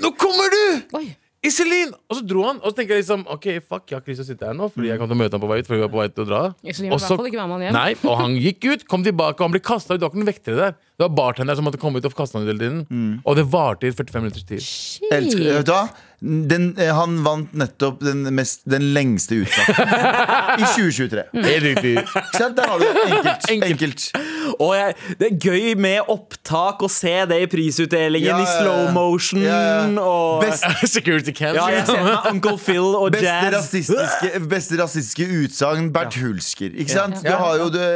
[0.00, 0.82] Nå kommer du!
[0.94, 1.16] Oi.
[1.42, 1.90] Iselin!
[2.10, 2.58] Og så dro han.
[2.62, 4.54] Og så tenker jeg liksom Ok, fuck, jeg har ikke lyst til å sitte her
[4.54, 5.66] nå, Fordi jeg kom til å møte han på vei ut.
[5.66, 7.30] Fordi vi var på vei til å dra Iselin vil Og i så- hvert fall
[7.32, 7.72] ikke være med han hjem.
[7.80, 9.98] Nei, og han gikk ut, kom tilbake, og han ble kasta ut.
[10.00, 10.72] Det var ikke noen vektere der.
[11.00, 13.22] Det var bartender som måtte komme ut og kaste han ut hele tiden.
[13.26, 14.60] Og det varte i 45 minutters tid.
[15.10, 15.88] Elsker, vet du hva?
[16.20, 21.22] Den, eh, han vant nettopp den, mest, den lengste utgaven i 2023.
[21.32, 21.94] Helt riktig.
[22.02, 22.58] Ikke sant?
[22.58, 23.06] Der har du det.
[23.14, 23.70] Enkelt.
[23.70, 24.10] Enkelt.
[24.58, 28.48] Og jeg, det er gøy med opptak og se det i prisutdelingen Ja, i ja,
[28.48, 28.60] ja.
[28.62, 29.42] slow motion.
[29.44, 30.00] Ja, ja.
[30.02, 30.64] Og Best,
[30.96, 31.54] Security cam.
[31.54, 33.54] ja, jeg ser meg Uncle Phil og beste, jazz.
[33.56, 36.72] rasistiske, beste rasistiske utsagn Bert Hulsker.
[36.74, 37.20] Ikke sant?
[37.24, 37.88] Du har jo det,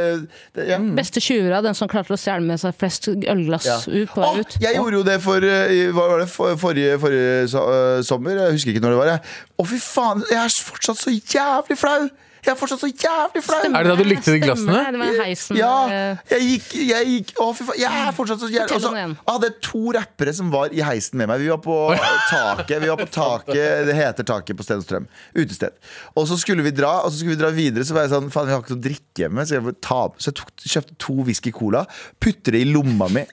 [0.55, 0.79] det ja.
[0.97, 3.79] Beste tjuvere, den som klarte å stjele med seg flest ølglass Ja.
[3.87, 4.57] ut på vei ut.
[4.61, 8.37] jeg gjorde jo det for, eh, hva var det, for forrige, forrige so uh, sommer.
[8.45, 9.33] Jeg husker ikke når det var.
[9.59, 10.23] Å, fy faen.
[10.31, 12.07] Jeg er fortsatt så jævlig flau!
[12.45, 13.59] Jeg er fortsatt så jævlig flau!
[13.65, 14.75] Er det da du likte de glassene?
[14.77, 15.57] det, Det var heisen.
[15.57, 17.79] Ja, eh, jeg gikk, jeg gikk Å, fy faen.
[17.81, 19.15] Jeg er fortsatt så jævlig Fortell Og så det igjen.
[19.19, 21.41] Jeg hadde to rappere som var i heisen med meg.
[21.41, 21.77] Vi var på
[22.29, 22.75] taket.
[22.83, 25.09] Vi var på taket Det heter taket på Stenstrøm.
[25.35, 25.73] Utested.
[26.13, 27.87] Og så skulle vi dra Og så skulle vi dra videre.
[27.87, 29.47] Så var jeg sånn Faen, vi har ikke noe å drikke hjemme.
[29.47, 31.85] Så jeg, ta, så jeg tok, kjøpte to whisky cola,
[32.21, 33.25] putter det i lomma mi.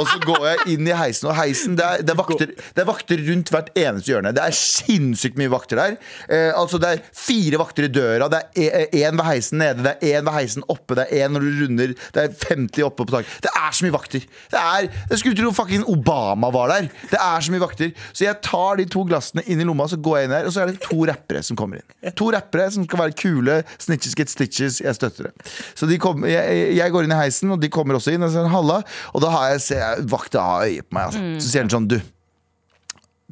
[0.00, 2.82] Og så går jeg inn i heisen, og heisen det er, det, er vakter, det
[2.82, 4.32] er vakter rundt hvert eneste hjørne.
[4.34, 5.96] Det er sinnssykt mye vakter der.
[6.32, 9.94] Eh, altså Det er fire vakter i døra, det er én ved heisen nede, det
[10.00, 13.04] er én ved heisen oppe, det er én når du runder, det er 50 oppe
[13.04, 13.36] på taket.
[13.44, 14.26] Det er så mye vakter.
[14.52, 16.88] Det er, Jeg skulle tro fucking Obama var der.
[17.10, 17.92] Det er så mye vakter.
[18.12, 20.56] Så jeg tar de to glassene inn i lomma, så går jeg inn der, og
[20.56, 22.14] så er det to rappere som kommer inn.
[22.16, 23.60] To rappere som skal være kule.
[23.82, 24.80] Snitches get stitches.
[24.80, 25.52] Jeg støtter det.
[25.76, 28.24] Så kom, jeg, jeg går inn i heisen, og de kommer også inn.
[28.24, 28.80] Og så halla,
[29.12, 31.10] og da har jeg ser jeg vakta har øye på meg.
[31.10, 31.24] Altså.
[31.42, 31.98] Så sier han sånn Du,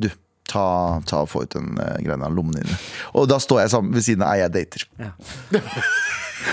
[0.00, 0.08] du
[0.50, 0.64] ta,
[1.06, 2.78] ta og få ut den uh, greia av lommene dine.
[3.14, 4.88] Og da står jeg sammen ved siden av ei jeg dater.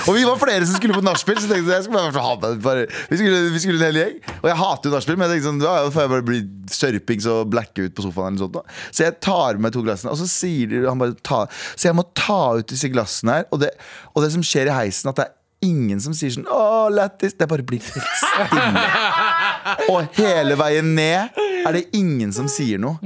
[0.07, 2.33] Og vi var flere som skulle på nachspiel, så tenkte jeg, jeg skulle bare ha
[2.41, 4.17] med bare, vi, skulle, vi skulle en hel gjeng.
[4.41, 6.39] Og jeg hater jo nachspiel, men jeg tenkte sånn, da får jeg bare bli
[6.75, 8.35] sørpings og blacke ut på sofaen.
[8.35, 8.77] Eller sånt, da.
[8.91, 11.95] Så jeg tar med to glassene, og så sier de- han bare ta, Så jeg
[11.95, 13.47] må ta ut disse glassene her.
[13.55, 13.71] Og det,
[14.13, 15.33] og det som skjer i heisen, at det er
[15.71, 17.33] ingen som sier sånn Å, lættis.
[17.39, 18.83] Det bare blir helt stille.
[19.91, 22.97] Og hele veien ned er det ingen som sier noe.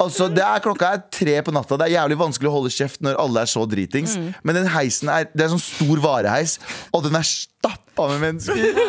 [0.00, 1.76] Altså, det er Klokka er tre på natta.
[1.78, 4.16] Det er jævlig vanskelig å holde kjeft når alle er så dritings.
[4.42, 6.56] Men den heisen er Det er sånn stor vareheis,
[6.96, 8.80] og den er stappa med mennesker.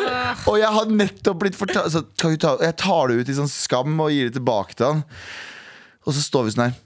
[0.50, 4.00] Og jeg har nettopp blitt fortalt så ta, Jeg tar det ut i sånn skam
[4.00, 5.04] og gir det tilbake til han.
[6.06, 6.80] Og så står vi sånn her.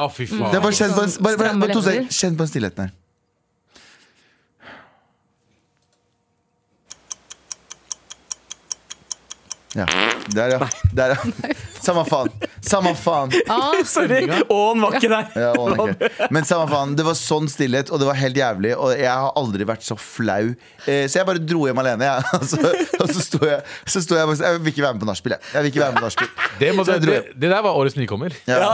[0.00, 0.46] Å, fy faen.
[0.48, 2.00] Det er bare kjenn på en, bare, bare.
[2.08, 2.94] Kjenn på den stillheten her.
[9.74, 9.86] Ja.
[10.34, 10.68] Der, ja.
[10.92, 11.18] Der, ja.
[11.80, 12.30] Samme faen.
[12.64, 13.32] Samme faen.
[13.50, 15.30] Ah, Sorry, Åen var ikke der.
[15.40, 16.10] Ja, å, ikke.
[16.34, 18.74] Men samme faen, det var sånn stillhet, og det var helt jævlig.
[18.76, 20.52] Og jeg har aldri vært så flau.
[20.86, 22.08] Eh, så jeg bare dro hjem alene.
[22.10, 22.26] Jeg.
[22.40, 22.60] Og, så,
[23.00, 25.36] og så sto jeg, så sto jeg bare Jeg vil ikke være med på nachspiel.
[25.36, 25.48] Jeg.
[25.54, 26.30] jeg vil ikke være med på nachspiel.
[26.60, 27.40] Det, må, Så jeg dro det, hjem.
[27.44, 28.36] det der var årets nykommer.
[28.50, 28.58] Ja.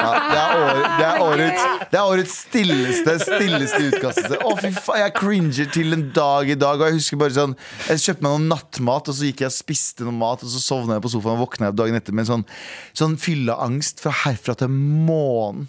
[0.00, 4.38] Ja, det, er år, det, er årets, det er årets stilleste Stilleste utkastelse.
[4.46, 6.80] Å, fy faen, jeg cringer til en dag i dag.
[6.80, 7.54] Og jeg husker bare sånn
[7.88, 10.62] Jeg kjøpte meg noe nattmat, og så gikk jeg og spiste noe mat, og så
[10.62, 12.48] sovna jeg på sofaen og våkna jeg opp dagen etter med en sånn,
[12.96, 15.68] sånn fylleangst fra herfra til månen.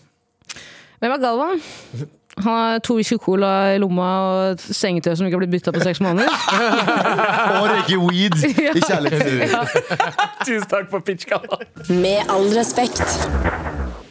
[1.02, 1.62] Hvem er Galvan?
[2.42, 5.82] Han har to whisky cola i lomma og sengetøy som ikke har blitt bytta på
[5.84, 6.32] seks måneder.
[7.60, 9.74] Og røyker weed i kjærlighetslivet.
[10.46, 11.60] Tusen takk for pitchkalla.
[11.92, 13.04] Med all respekt.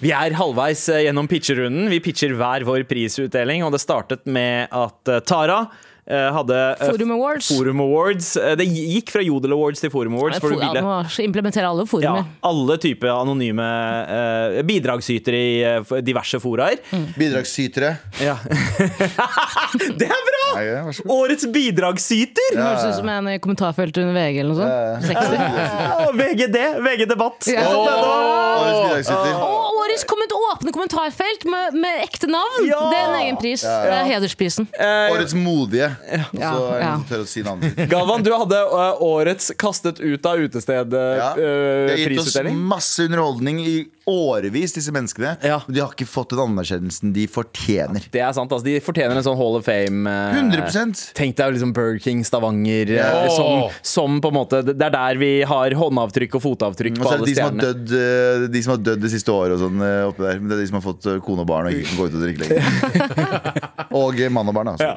[0.01, 1.89] Vi er halvveis eh, gjennom pitcherunden.
[1.93, 5.65] Vi pitcher hver vår prisutdeling, og det startet med at eh, Tara
[6.11, 7.49] hadde eh, Forum Awards.
[7.57, 8.31] Forum Awards.
[8.37, 10.41] Eh, Det gikk fra Jodel Awards til Forum Awards.
[10.43, 12.25] For du Ja, må implementere alle forumer.
[12.25, 16.79] ja, alle typer anonyme uh, bidragsytere i eh, diverse foraer.
[16.91, 17.07] Mm.
[17.19, 17.95] Bidragsytere.
[18.23, 18.37] Ja.
[20.01, 20.30] det er!
[20.51, 21.13] Nei, ja, vær så god.
[21.17, 22.57] Årets bidragsyter!
[22.59, 25.11] Høres ut som en i kommentarfeltet under VG eller noe sånt.
[25.15, 27.47] Ja, VGD, VG Debatt.
[27.51, 27.67] Ja.
[27.71, 29.37] Årets bidragsyter.
[29.47, 32.67] Og årets komment åpne kommentarfelt med, med ekte navn!
[32.69, 32.81] Ja.
[32.91, 33.63] Det er en egen pris.
[33.65, 34.69] Det er hedersprisen.
[35.15, 35.91] Årets modige.
[36.11, 36.91] Ja, Så er det ja.
[36.97, 37.81] som tør å si navnet.
[37.91, 41.31] Galvan, du hadde ø, årets kastet ut av Ja.
[41.37, 42.61] Det har gitt oss utested-prisutdeling.
[42.71, 43.75] masse underholdning i
[44.11, 45.37] årevis, disse menneskene.
[45.47, 45.61] Ja.
[45.67, 48.07] Men de har ikke fått den anerkjennelsen de fortjener.
[48.11, 48.65] det er sant, altså.
[48.67, 50.09] De fortjener en sånn Hall of Fame.
[50.11, 52.91] eh, 100 Tenk deg liksom Burger King, Stavanger.
[52.91, 53.29] eh, Ja.
[53.35, 57.09] Som, som på en måte Det er der vi har håndavtrykk og fotavtrykk Og på
[57.09, 57.87] så er alle det de som, har stjernene.
[57.91, 60.39] dødd, eh, de som har dødd det siste året og sånn eh, oppi der.
[60.41, 62.09] Men det er de som har fått eh, kone og barn og ikke kan gå
[62.09, 62.61] ut og drikke lenger.
[64.01, 64.91] og eh, mann og barn, da.
[64.91, 64.95] Ja.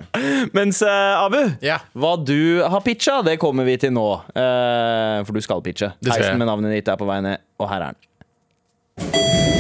[0.54, 1.80] Mens eh, Abu, Ja.
[1.98, 4.08] hva du har pitcha, det kommer vi til nå.
[4.36, 5.93] Eh, for du skal pitche.
[6.00, 6.30] Det skal jeg.
[6.34, 9.53] Heisen med navnet ditt er på vei ned, og her er den.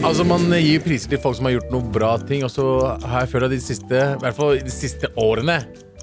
[0.00, 2.44] Altså Man gir priser til folk som har gjort noen bra ting.
[2.46, 2.64] Og så
[3.04, 5.60] har jeg følt at de siste, i hvert fall de siste årene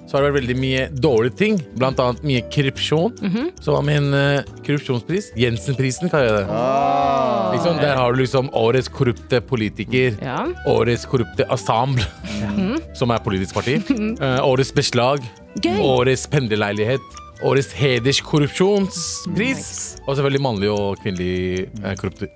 [0.07, 1.57] så har det vært veldig mye dårlige ting.
[1.75, 3.11] Blant annet mye korrupsjon.
[3.59, 5.33] Så hva med en uh, korrupsjonspris?
[5.35, 6.45] Jensenprisen, kaller jeg det.
[6.47, 10.15] Ikke Liksom, Der har du liksom årets korrupte politiker.
[10.23, 10.47] Ja.
[10.71, 12.07] Årets korrupte ensemble,
[12.99, 13.81] som er politisk parti.
[13.91, 15.19] Uh, årets beslag.
[15.59, 15.75] Gøy.
[15.83, 17.03] Årets pendlerleilighet.
[17.43, 19.67] Årets hederskorrupsjonspris.
[20.07, 22.31] Og selvfølgelig mannlig og kvinnelig uh, korrupte.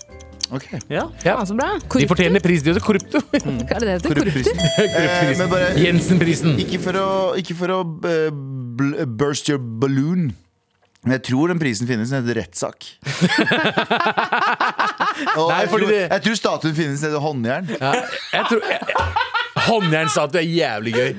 [0.52, 0.68] Ok.
[0.92, 1.06] Ja.
[1.24, 1.38] Ja.
[1.48, 1.70] Så bra.
[1.80, 2.84] De fortjener pris, de også.
[2.84, 3.22] Korrupto.
[3.32, 4.10] Hva er det det heter?
[4.20, 4.54] Korrupto?
[4.78, 5.32] Korrupter?
[5.32, 6.56] Eh, men Jensen-prisen.
[6.66, 7.10] ikke for å,
[7.40, 10.32] ikke for å eh, bl burst your balloon.
[11.02, 12.12] Men jeg tror den prisen finnes.
[12.14, 12.78] Den heter rettssak.
[15.40, 17.02] Og Nei, jeg, tror, jeg tror statuen finnes.
[17.02, 17.72] nede i håndjern.
[17.80, 17.94] Ja,
[18.36, 18.80] jeg tror jeg,
[19.62, 21.10] Håndjernstatue er jævlig gøy.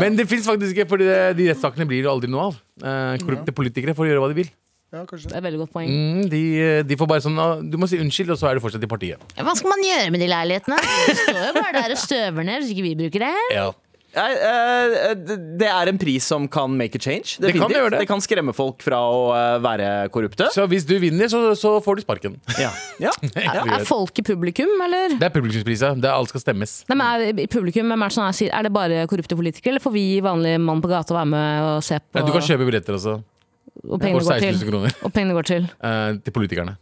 [0.00, 2.56] Men det fins faktisk ikke, for de rettssakene blir det aldri noe av.
[2.80, 4.50] Eh, korrupte politikere får gjøre hva de vil.
[4.90, 5.90] Ja, kanskje Det er et veldig godt poeng.
[5.90, 6.40] Mm, de,
[6.82, 8.90] de får bare sånn «Å, Du må si unnskyld, og så er du fortsatt i
[8.90, 9.22] partiet.
[9.38, 10.80] Hva skal man gjøre med de leilighetene?
[11.06, 13.36] Det står jo bare der og støver ned hvis ikke vi bruker det.
[13.54, 13.68] Ja.
[14.10, 17.36] Nei, eh, det- det er en pris som kan make a change.
[17.38, 18.00] Det kan gjøre det.
[18.02, 20.48] det kan skremme folk fra å eh, være korrupte.
[20.50, 22.34] Så hvis du vinner, så, så får du sparken.
[22.58, 22.72] Ja.
[23.06, 23.12] Ja.
[23.38, 25.14] Er, er folk i publikum, eller?
[25.14, 25.94] Det er publikumsprisa.
[25.94, 26.80] Det er Alt skal stemmes.
[26.90, 29.84] Nei, men er, i publikum, hvem er, det sånn, er det bare korrupte politikere, eller
[29.86, 32.18] får vi vanlige mann på gata være med og se på?
[32.18, 33.20] Ja, du kan kjøpe billetter også.
[33.86, 34.94] Og pengene går til?
[35.06, 35.68] Og pengene går til?
[35.84, 36.76] eh, til politikerne.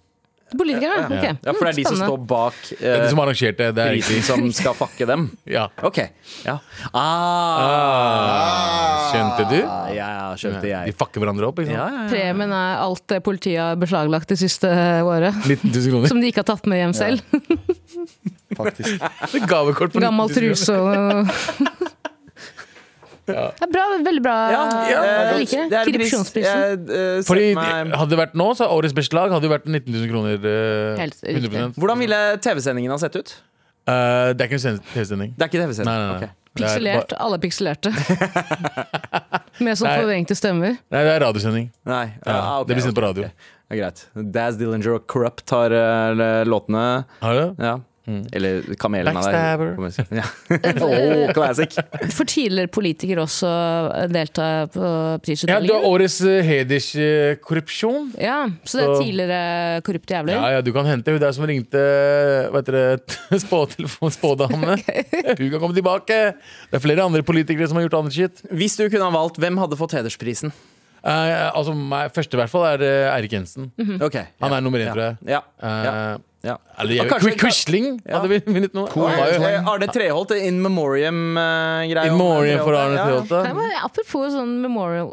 [0.49, 1.03] Politikere?
[1.13, 1.25] Ok.
[1.45, 3.83] ja, for det er de som står bak Det er de eh, som arrangerte det.
[3.85, 5.27] er prisen som skal fucke dem.
[5.59, 5.67] Ja.
[5.85, 5.99] Ok.
[6.47, 6.55] Ja.
[6.97, 7.59] Ah.
[7.69, 9.59] Ah, skjønte du?
[9.93, 10.09] Ja,
[10.41, 10.89] skjønte jeg.
[10.89, 11.61] De fucker hverandre opp.
[11.61, 11.77] Ikke sant?
[11.77, 12.09] Ja, ja, ja.
[12.15, 14.73] Premien er alt det politiet har beslaglagt det siste
[15.05, 15.37] året.
[15.53, 16.09] 19 000 kroner.
[16.15, 17.21] Som de ikke har tatt med hjem selv.
[18.59, 19.05] Faktisk.
[19.53, 21.29] Gavekort på Gammel truse og
[23.29, 24.37] Det er bra, veldig bra.
[24.53, 25.79] Ja, jeg eh, liker det det.
[25.79, 25.99] en pris.
[25.99, 26.65] Korrupsjonsprisen.
[26.65, 30.11] Jeg, eh, Fordi Hadde det vært nå, så årets beslag hadde jo vært 19 000
[30.13, 30.41] kroner.
[30.41, 31.53] eh, Helt riktig.
[31.53, 31.79] 100%.
[31.79, 33.37] Hvordan ville TV-sendingen ha sett ut?
[33.89, 35.33] Eh, det er ikke en TV-sending.
[35.37, 35.93] Det er ikke TV-sending.
[35.93, 36.29] Nei, nei, nei.
[36.29, 36.35] Ok.
[36.59, 37.13] Det er Pikselert.
[37.23, 37.91] Alle er pikselerte.
[39.65, 39.99] Med sånn Nei.
[40.01, 40.75] forvrengte stemmer.
[40.91, 41.69] Nei, det er radiosending.
[41.89, 42.05] Nei.
[42.25, 43.29] Ja, ah, ok, det blir sendt på ok, radio.
[43.29, 43.55] ok.
[43.69, 44.03] Det er greit.
[44.35, 46.85] Daz Dillinger og Corrupt har eh, låtene.
[47.23, 47.67] Har du det?
[47.69, 47.75] Ja.
[48.33, 49.75] Eller Kamelen av Backstabber.
[49.77, 50.19] deg.
[50.19, 50.27] Ja.
[50.87, 51.77] oh, classic.
[52.15, 53.51] For tidligere politikere også
[54.13, 54.93] delta på
[55.49, 58.13] Ja, du har årets uh, hederskorrupsjon.
[58.23, 60.39] Ja, så det er tidligere korrupte jævler.
[60.39, 61.83] Ja, ja, du kan hente hun der som ringte
[62.49, 64.79] Hva heter det, spåtelefon, spådame.
[65.39, 66.19] Hun kan komme tilbake.
[66.71, 68.43] Det er flere andre politikere som har gjort andre shit.
[68.51, 70.53] Hvis du kunne ha valgt, hvem hadde fått hedersprisen?
[70.99, 73.71] Uh, altså, meg, Første i hvert fall er uh, Eirik Jensen.
[74.03, 74.97] Ok Han er nummer én, ja.
[74.97, 75.21] tror jeg.
[75.31, 75.43] Ja.
[75.63, 75.77] ja.
[75.87, 76.17] ja.
[76.49, 76.57] Ja.
[76.81, 78.75] Eller jeg kanskje- Quisling hadde vi vunnet
[79.59, 82.07] Eh, Arne Treholt, in memoriam-greia.
[82.11, 83.33] In memoriam for Arne Treholt.
[83.85, 85.13] Apropos sånn memorial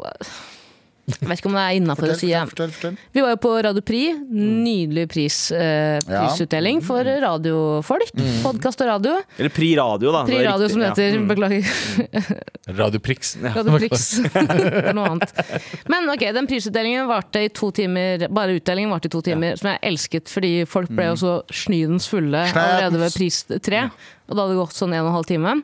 [1.06, 2.28] Jeg vet ikke om det er innafor å si.
[2.32, 2.40] ja.
[2.50, 2.96] Fortell, fortell.
[3.14, 4.18] Vi var jo på Radio Prix.
[4.26, 8.10] Nydelig pris, eh, prisutdeling for radiofolk.
[8.42, 9.12] Podkast og radio.
[9.38, 10.24] Eller Pri Radio, da.
[10.26, 11.12] Pri Radio, som det ja.
[11.14, 11.28] Mm.
[11.30, 11.70] Beklager.
[12.80, 13.36] Radio Prix.
[13.54, 14.08] Radio Prix.
[14.26, 15.36] det er noe annet.
[15.94, 18.26] Men ok, den prisutdelingen varte i to timer.
[18.26, 22.10] Bare utdelingen varte i to timer, som jeg elsket fordi folk ble jo så snydens
[22.10, 23.86] fulle allerede ved pris tre.
[24.26, 25.54] Og da hadde det gått sånn en og en halv time.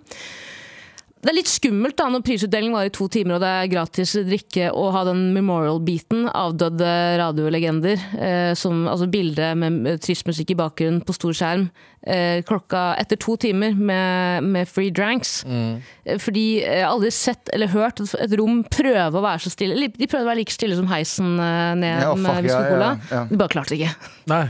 [1.23, 4.17] Det er litt skummelt da når prisutdelingen var i to timer og det er gratis
[4.27, 6.25] drikke og ha den memorial-biten.
[6.35, 6.89] Avdøde
[7.21, 8.03] radiolegender.
[8.19, 11.69] Eh, som, altså bilde med trist musikk i bakgrunnen på stor skjerm.
[12.03, 15.45] Eh, klokka etter to timer med, med free dranks.
[15.47, 15.79] Mm.
[16.25, 19.79] Fordi jeg har aldri sett eller hørt et- rom prøve å være så stille.
[19.95, 22.91] De prøvde å være like stille som heisen eh, ned Ja, med whisky ja, ja,
[23.15, 23.23] ja.
[23.31, 24.11] De bare klarte det ikke.
[24.35, 24.43] Nei.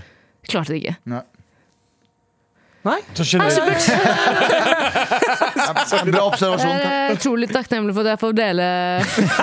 [0.49, 0.97] Klarte det ikke.
[1.13, 1.21] Nei.
[2.83, 2.99] Nei?
[6.03, 6.73] Bra observasjon.
[6.73, 8.65] Jeg er utrolig takknemlig for at jeg får dele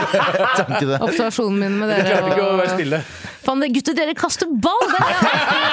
[1.07, 2.09] observasjonen min med Jeg dere.
[2.19, 2.99] klarte ikke å være stille.
[3.39, 4.83] Fan, det gutter, dere kaster ball!
[4.91, 5.29] Det er, det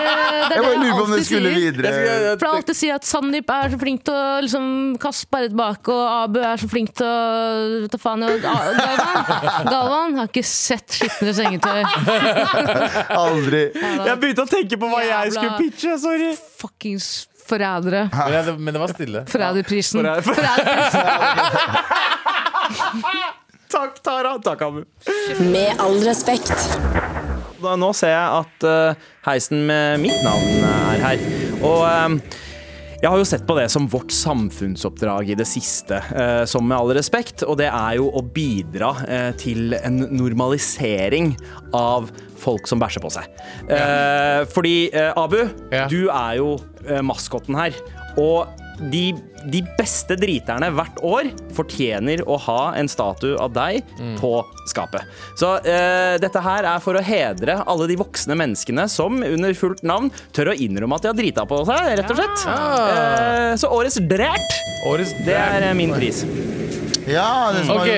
[0.06, 1.58] er det Jeg bare lurer på om det skulle sier.
[1.58, 1.90] videre.
[2.38, 4.68] For jeg alltid sier at Sandeep er så flink til å liksom,
[5.02, 8.74] kaste bare tilbake, og Abu er så flink til å ta faen, og Galvan,
[9.66, 11.82] Galvan har ikke sett skitnere sengetøy.
[13.26, 13.64] Aldri.
[13.74, 15.98] Jeg begynte å tenke på hva jeg skulle pitche.
[16.06, 16.30] Sorry.
[16.62, 17.10] Fuckings
[17.48, 18.08] forrædere.
[18.12, 19.24] Men, jeg, men det var stille.
[19.34, 20.00] Forræderprisen.
[20.00, 21.00] Forræder- Forræderprisen.
[23.70, 24.36] Takk, Tara.
[24.44, 24.82] Takk, Abu.
[25.42, 26.52] Med all respekt.
[27.62, 31.16] Da, nå ser jeg at eh, heisen med mitt navn er her.
[31.66, 32.10] Og eh,
[33.02, 36.78] jeg har jo sett på det som vårt samfunnsoppdrag i det siste, eh, som med
[36.78, 41.34] all respekt, og det er jo å bidra eh, til en normalisering
[41.76, 42.08] av
[42.40, 43.28] folk som bæsjer på seg.
[43.68, 44.76] Eh, fordi,
[45.16, 45.86] Abu, Ja.
[45.88, 46.56] du er jo
[47.02, 47.74] maskotten her.
[48.16, 48.46] Og
[48.92, 49.14] de,
[49.50, 53.86] de beste driterne hvert år fortjener å ha en statue av deg
[54.20, 54.32] på
[54.68, 55.06] skapet.
[55.38, 59.84] Så uh, dette her er for å hedre alle de voksne menneskene som under fullt
[59.86, 62.44] navn tør å innrømme at de har drita på seg, rett og slett.
[62.50, 66.22] Eh, så årets drært, Årets det er eh, min pris.
[67.06, 67.90] Ja, det som OK,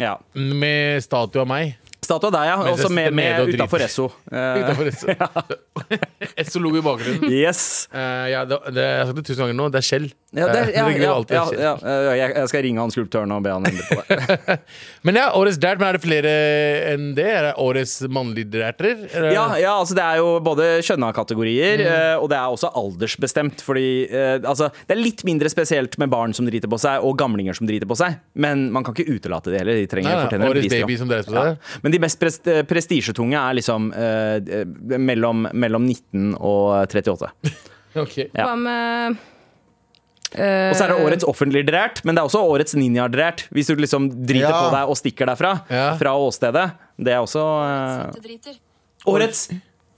[0.00, 0.16] Ja.
[0.34, 1.74] med statue av meg.
[2.04, 2.56] Statue av deg, ja.
[2.74, 4.08] Også med, med utafor Esso.
[4.30, 5.08] Utafor Esso.
[6.36, 7.30] Esso lo i bakgrunnen.
[7.32, 7.88] yes.
[7.94, 9.68] Uh, ja, det, det, jeg har sagt det tusen ganger nå.
[9.74, 10.10] Det er Kjell.
[10.34, 13.66] Ja, det, Eh, ja, ja, eh, jeg, jeg skal ringe han skulptøren og be han
[13.68, 14.56] endre på det.
[15.06, 15.78] Men ja, årets dert.
[15.78, 16.32] Men er det flere
[16.94, 17.26] enn det?
[17.30, 19.04] Er det årets mannlige derter?
[19.30, 22.22] Ja, ja, altså det er jo både kjønna kategorier, Mm.
[22.22, 23.62] og det er også aldersbestemt.
[23.64, 27.14] Fordi uh, altså, det er litt mindre spesielt med barn som driter på seg, og
[27.20, 28.18] gamlinger som driter på seg.
[28.34, 29.78] Men man kan ikke utelate det heller.
[29.84, 30.74] De trenger Nei, nei, fortjener en årets
[31.94, 32.00] de.
[32.00, 32.08] Ja.
[32.08, 37.30] Men mest eh, prestisjetunge er liksom eh, eh, mellom, mellom 19 og 38.
[38.04, 38.28] okay.
[38.34, 38.48] Ja.
[38.50, 39.22] Hva med
[40.34, 43.44] Og så er det eh, årets offentlig drært, men det er også årets ninja-drært.
[43.54, 44.62] Hvis du liksom driter Ja.
[44.64, 45.92] på deg og stikker derfra, Ja.
[46.00, 46.72] fra åstedet.
[46.98, 48.10] Det er også uh,
[49.06, 49.48] årets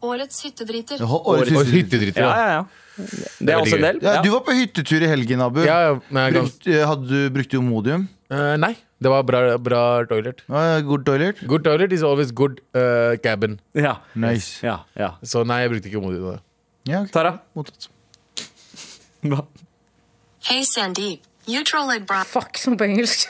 [0.06, 1.00] Årets hyttedriter.
[1.00, 1.72] Årets Og hyttedriter.
[1.72, 2.20] hyttedriter.
[2.20, 2.64] Ja, Ja, ja, ja.
[3.40, 3.98] Det er også en del.
[4.04, 4.22] Ja, Ja.
[4.22, 5.60] du var på hyttetur i helgen, Abu.
[5.64, 8.04] ja, ja, men jeg kan, Brukt, eh, hadde du brukt Imodium?
[8.30, 10.40] Uh, nei, det var bra, bra toilet.
[10.48, 11.40] Uh, Good toilet?
[11.46, 13.58] Good toilet is always good uh, cabin.
[13.74, 13.96] Ja.
[14.14, 14.66] Nice.
[14.66, 15.10] Ja, ja.
[15.22, 16.38] Så nei, jeg brukte ikke Modio.
[16.86, 17.12] Ja, okay.
[17.12, 17.34] Tara?
[17.56, 17.90] Mottatt.
[20.46, 21.20] Hei, Sandeep.
[21.46, 22.22] You trolled bra.
[22.24, 23.28] Fuck, som på engelsk.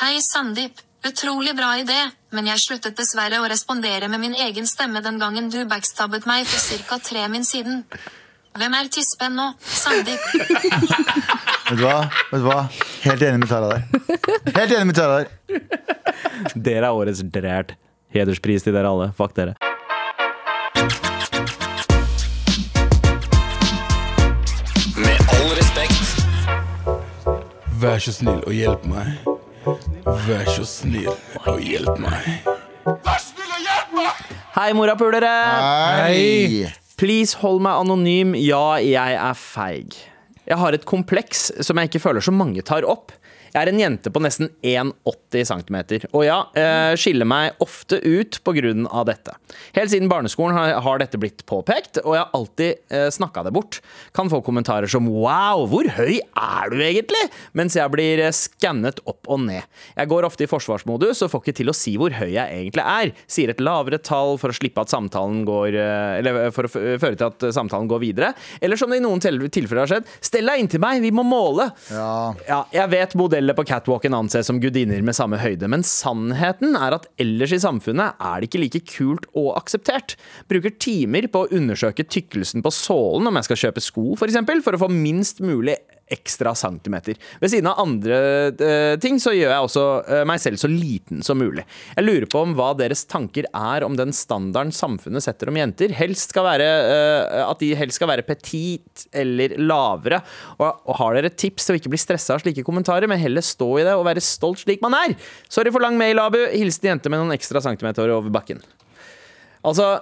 [0.00, 0.78] Hei, Sandeep.
[1.08, 1.96] Utrolig bra idé,
[2.36, 6.44] men jeg sluttet dessverre å respondere med min egen stemme den gangen du backstabbet meg
[6.44, 6.98] for ca.
[7.00, 7.86] tre min siden.
[8.60, 9.46] Hvem er tispen nå?
[9.64, 10.20] Sandeep.
[11.70, 11.98] Vet du hva?
[12.32, 12.62] Vet du hva?
[13.04, 13.82] Helt enig med Tara der.
[14.56, 15.28] Helt enig med Tara der.
[16.58, 17.76] Dere er årets drært.
[18.10, 19.12] Hederspris til dere alle.
[19.14, 19.54] Fuck dere.
[24.98, 26.26] Med all respekt.
[27.78, 29.14] Vær så snill og hjelp meg.
[30.26, 31.14] Vær så snill
[31.46, 32.30] og hjelp meg.
[32.82, 34.28] Vær snill og hjelp meg!
[34.58, 35.34] Hei, morapulere!
[36.02, 36.70] Hei.
[36.98, 38.34] Please hold meg anonym.
[38.34, 40.02] Ja, jeg er feig.
[40.50, 43.14] Jeg har et kompleks som jeg ikke føler så mange tar opp.
[43.50, 45.76] Jeg er en jente på nesten 1,80 cm,
[46.14, 48.60] og ja, eh, skiller meg ofte ut pga.
[49.06, 49.34] dette.
[49.74, 53.52] Helt siden barneskolen har, har dette blitt påpekt, og jeg har alltid eh, snakka det
[53.54, 53.80] bort.
[54.14, 59.00] Kan få kommentarer som 'wow, hvor høy er du egentlig?' mens jeg blir eh, skannet
[59.06, 59.62] opp og ned.
[59.96, 62.84] Jeg går ofte i forsvarsmodus og får ikke til å si hvor høy jeg egentlig
[62.84, 63.12] er.
[63.26, 67.26] Sier et lavere tall for å slippe at samtalen går Eller for å føre til
[67.26, 68.32] at samtalen går videre.
[68.60, 71.70] Eller som det i noen tilfeller har skjedd, stell deg inntil meg, vi må måle.
[71.90, 72.34] Ja.
[72.48, 76.92] Ja, jeg vet modeller på catwalken anses som gudinner med samme høyde, men sannheten er
[76.98, 80.18] at ellers i samfunnet er det ikke like kult og akseptert.
[80.50, 84.64] Bruker timer på å undersøke tykkelsen på sålen om jeg skal kjøpe sko, f.eks., for,
[84.66, 85.78] for å få minst mulig
[86.12, 87.18] ekstra centimeter.
[87.40, 88.18] Ved siden av andre
[88.50, 91.64] eh, ting så gjør jeg også eh, meg selv så liten som mulig.
[91.96, 95.94] Jeg lurer på om hva deres tanker er om den standarden samfunnet setter om jenter.
[95.96, 100.22] Helst skal være, eh, at de helst skal være petit eller lavere.
[100.58, 103.70] Og, har dere tips til å ikke bli stressa av slike kommentarer, men heller stå
[103.80, 105.16] i det og være stolt slik man er?
[105.48, 106.40] Sorry for lang mail, Abu.
[106.50, 108.60] Hilsen jente med noen ekstra centimeter over bakken.
[109.60, 109.94] Altså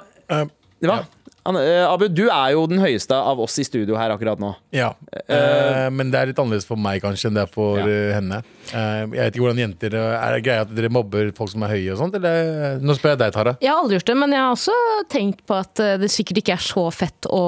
[0.79, 1.01] det hva?
[1.47, 4.51] Eh, Abu, du er jo den høyeste av oss i studio her akkurat nå.
[4.75, 4.91] Ja,
[5.31, 7.87] uh, men det er litt annerledes for meg kanskje enn det er for Ja.
[8.19, 8.43] henne.
[8.75, 11.73] Eh, jeg vet ikke hvordan jenter Er det greia at dere mobber folk som er
[11.77, 12.17] høye og sånt?
[12.19, 12.79] Eller?
[12.85, 13.55] Nå spør jeg deg, Tara.
[13.65, 14.77] Jeg har aldri gjort det, men jeg har også
[15.13, 17.43] tenkt på at eh, det sikkert ikke er så fett å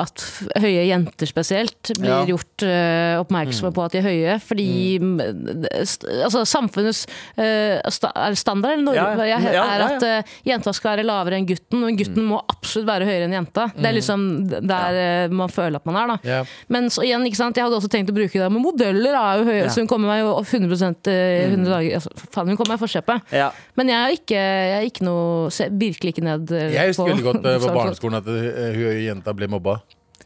[0.00, 0.22] at
[0.60, 2.18] høye jenter spesielt blir Ja.
[2.28, 4.34] gjort uh, oppmerksomme på at de er høye.
[4.42, 4.66] Fordi
[4.98, 5.20] mm,
[5.86, 7.04] st- altså, samfunnets
[7.38, 9.38] uh, sta er standard eller Ja, Norge, ja.
[9.40, 12.88] er Ja, er at uh, jenta skal være lavere enn gutten, og gutten må absolutt
[12.90, 13.68] være høyere enn jenta.
[13.76, 16.10] Det er liksom der eh, man føler at man er.
[16.12, 16.16] da.
[16.26, 16.40] Ja.
[16.72, 17.56] Men så igjen, ikke sant?
[17.58, 19.72] jeg hadde også tenkt å bruke det, men modeller er jo høyere, Ja.
[19.74, 22.84] så hun kommer meg jo 100 eh, 100 dager altså, Faen, hun kommer meg i
[22.84, 23.32] forkjøpet.
[23.38, 23.48] Ja.
[23.80, 27.04] Men jeg er ikke, jeg er ikke noe ser virkelig ikke ned på Jeg husker
[27.06, 29.78] på- veldig godt eh, på barneskolen at eh, hun jenta ble mobba.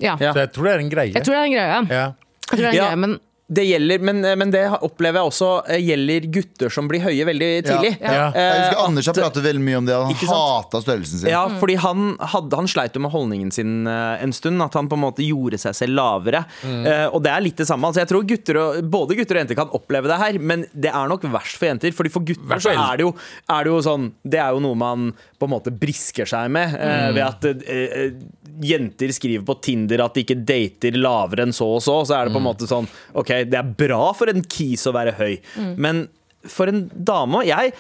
[0.03, 0.17] Ja.
[0.19, 0.33] Ja.
[0.35, 1.15] Så jeg tror det er en greie.
[1.15, 1.79] Jeg tror det er en greie.
[1.79, 2.89] Jeg tror det er en Ja.
[2.91, 7.03] greie men Det gjelder, men, men det opplever jeg også eh, gjelder gutter som blir
[7.05, 7.91] høye veldig tidlig.
[8.01, 8.31] Ja.
[8.33, 9.99] Jeg husker Eh, Anders har pratet veldig mye om det.
[9.99, 11.29] Han hata størrelsen sin.
[11.29, 14.63] Ja, fordi han, hadde, han sleit jo med holdningen sin eh, en stund.
[14.65, 16.41] At han på en måte gjorde seg selv lavere.
[16.65, 17.91] Eh, og det er litt det samme.
[17.91, 20.95] Altså, jeg tror gutter og, Både gutter og jenter kan oppleve det her, men det
[20.95, 21.93] er nok verst for jenter.
[21.97, 23.13] Fordi for gutter så er det, jo,
[23.53, 26.73] er det jo sånn Det er jo noe man på en måte brisker seg med.
[26.81, 28.17] eh, Ved at eh,
[28.63, 32.01] jenter skriver på Tinder at de ikke dater lavere enn så og så.
[32.07, 34.95] Så er det på en måte sånn OK, det er bra for en kis å
[34.95, 35.39] være høy,
[35.81, 36.07] men
[36.45, 37.73] for en dame Jeg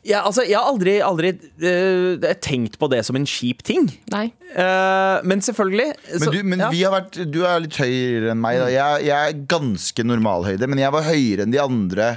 [0.00, 3.90] ja, altså, jeg har aldri, aldri uh, tenkt på det som en kjip ting.
[4.14, 4.30] nei.
[4.50, 6.70] Uh, men selvfølgelig Men, du, men ja.
[6.70, 6.72] Mm.
[6.72, 8.62] vi har vært, du er litt høyere enn meg.
[8.62, 8.70] Da.
[8.72, 12.14] Jeg, jeg er ganske normalhøyde, men jeg var høyere enn de andre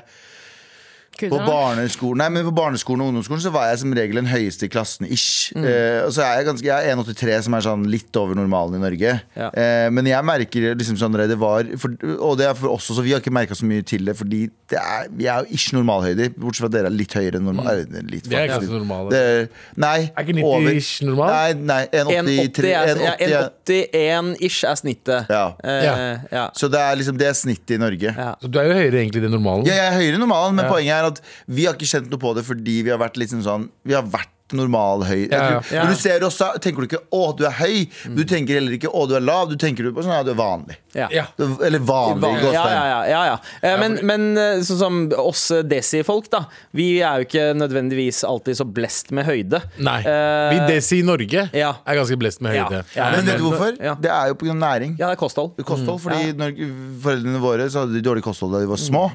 [1.19, 2.17] på barneskolen.
[2.17, 5.05] Nei, men på barneskolen og ungdomsskolen så var jeg som regel den høyeste i klassen.
[5.11, 5.65] ish Mm.
[5.65, 8.75] eh, Og så er jeg, ganske, jeg er 1,83, som er sånn litt over normalen
[8.75, 9.21] i Norge.
[9.37, 9.49] Ja.
[9.53, 11.89] Eh, men jeg merker liksom sånn det var for,
[12.19, 14.49] Og det er for oss også, vi har ikke merka så mye til det, fordi
[14.69, 16.29] det er, vi er jo ikke normalhøyde.
[16.35, 17.67] Bortsett fra at dere er litt høyere enn normal.
[17.83, 19.09] eh, Litt, Vi er ikke så normale.
[19.11, 20.11] Det, nei.
[20.17, 21.29] Er ikke 90 over- ish normal?
[21.29, 22.73] Nei, nei 1,83.
[22.73, 25.29] 1,80 er- ja, 1,80 1,81-ish er snittet.
[25.29, 25.53] Ja.
[25.63, 26.17] Eh, Ja.
[26.31, 26.49] ja.
[26.55, 28.13] Så det er liksom Det er snittet i Norge.
[28.17, 28.35] Ja.
[28.41, 29.65] Så du er jo høyere egentlig enn normalen.
[29.65, 30.71] Ja, jeg er høyere enn normalen, men Ja.
[30.71, 33.43] poenget er at vi har ikke kjent noe på det fordi vi har vært liksom
[33.43, 35.31] sånn Vi har vært normal høy.
[35.31, 35.81] Ja, ja.
[35.81, 37.87] Når du ser oss, så tenker du ikke 'å, du er høy'.
[38.13, 39.49] Du tenker heller ikke 'å, du er lav'.
[39.49, 40.75] Du tenker på sånn 'ja, du er vanlig'.
[40.93, 41.07] Ja.
[41.09, 41.23] Ja.
[41.37, 42.21] Du- Eller vanlig.
[42.43, 43.37] i Ja, ja, ja, ja, ja.
[43.63, 46.45] Eh, Men, men eh, sånn som oss desi-folk, da.
[46.71, 49.63] Vi er jo ikke nødvendigvis alltid så blest med høyde.
[49.79, 50.03] Nei.
[50.05, 51.73] Eh, Vi Desi i Norge ja.
[51.87, 52.65] er ganske blest med Ja.
[52.69, 52.83] høyde.
[52.95, 53.09] Ja.
[53.11, 53.81] Men vet du hvorfor?
[53.81, 53.95] Ja.
[53.95, 54.53] Det er jo pga.
[54.53, 54.99] næring.
[54.99, 55.55] Ja, det er kosthold.
[55.65, 55.99] Kosthold.
[55.99, 56.53] Fordi når
[57.01, 59.09] foreldrene våre så hadde de dårlig kosthold da de var små.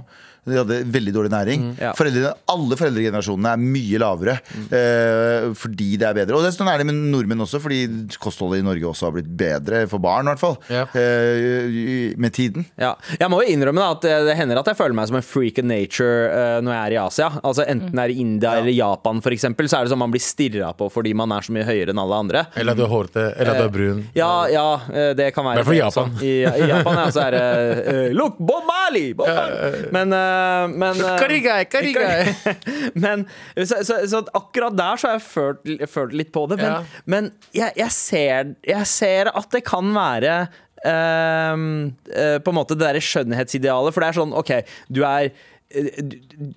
[0.46, 1.64] De hadde veldig dårlig næring.
[1.80, 1.92] Ja.
[1.98, 4.36] Foreldre, alle foreldregenerasjonene er mye lavere
[4.72, 6.36] eh, fordi det er bedre.
[6.38, 7.82] Og det er sånn er det med nordmenn også, fordi
[8.22, 10.56] kostholdet i Norge også har blitt bedre for barn, i hvert fall.
[10.72, 10.86] Ja.
[10.96, 12.66] Eh, med tiden.
[12.80, 12.94] Ja.
[13.18, 15.60] Jeg må jo innrømme da at det, hender at jeg føler meg som en freak
[15.60, 17.30] of nature eh, når jeg er i Asia.
[17.42, 20.12] Altså Enten det er i India eller Japan, for eksempel, så er det som man
[20.14, 22.44] blir stirra på fordi man er så mye høyere enn alle andre.
[22.58, 24.02] Eller du er hårete, eller du er brun.
[24.16, 25.82] Ja, ja, eh, det kan være I hvert fall i.
[25.82, 26.16] Japan.
[26.24, 27.44] I, I Japan ja, så er det
[27.92, 29.12] eh, Look, Bob Marley!
[29.18, 29.84] Bob Marley!
[29.94, 30.27] Men, eh,
[30.74, 32.54] men eh, Karigai, karigai.
[33.04, 33.26] men
[33.56, 36.58] så, så, så akkurat der så har jeg følt, følt litt på det.
[36.62, 37.02] Men, Ja.
[37.06, 40.38] men jeg, jeg, ser, jeg ser at det kan være
[40.84, 41.66] um,
[42.12, 43.94] eh, på en måte det derre skjønnhetsidealet.
[43.96, 44.54] For det er sånn, OK,
[44.94, 45.30] du er
[45.70, 46.54] eh, du-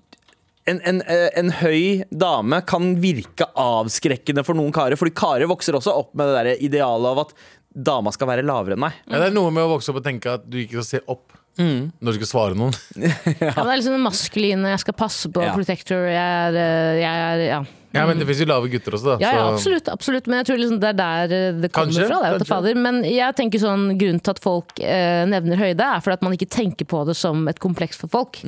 [0.69, 5.73] en, en, eh, en høy dame kan virke avskrekkende for noen karer, fordi karer vokser
[5.79, 7.33] også opp med det der idealet av at
[7.71, 8.99] dama skal være lavere enn meg.
[9.09, 11.01] Ja, det er noe med å vokse opp og tenke at du ikke skal se
[11.11, 12.73] opp når du skal svare noen.
[13.41, 15.53] Ja, det er liksom den maskuline, jeg skal passe på, Ja.
[15.57, 17.61] protector, jeg er, eh, jeg er ja.
[17.91, 19.15] Ja, Men det fins jo lave gutter også, da.
[19.19, 22.05] Ja, ja, absolutt, absolutt, men jeg tror liksom det er der eh, det kommer Kanskje,
[22.07, 22.19] fra.
[22.37, 22.77] Det er fader.
[22.79, 26.37] Men jeg tenker sånn, grunnen til at folk eh, nevner høyde, er fordi at man
[26.37, 28.39] ikke tenker på det som et kompleks for folk.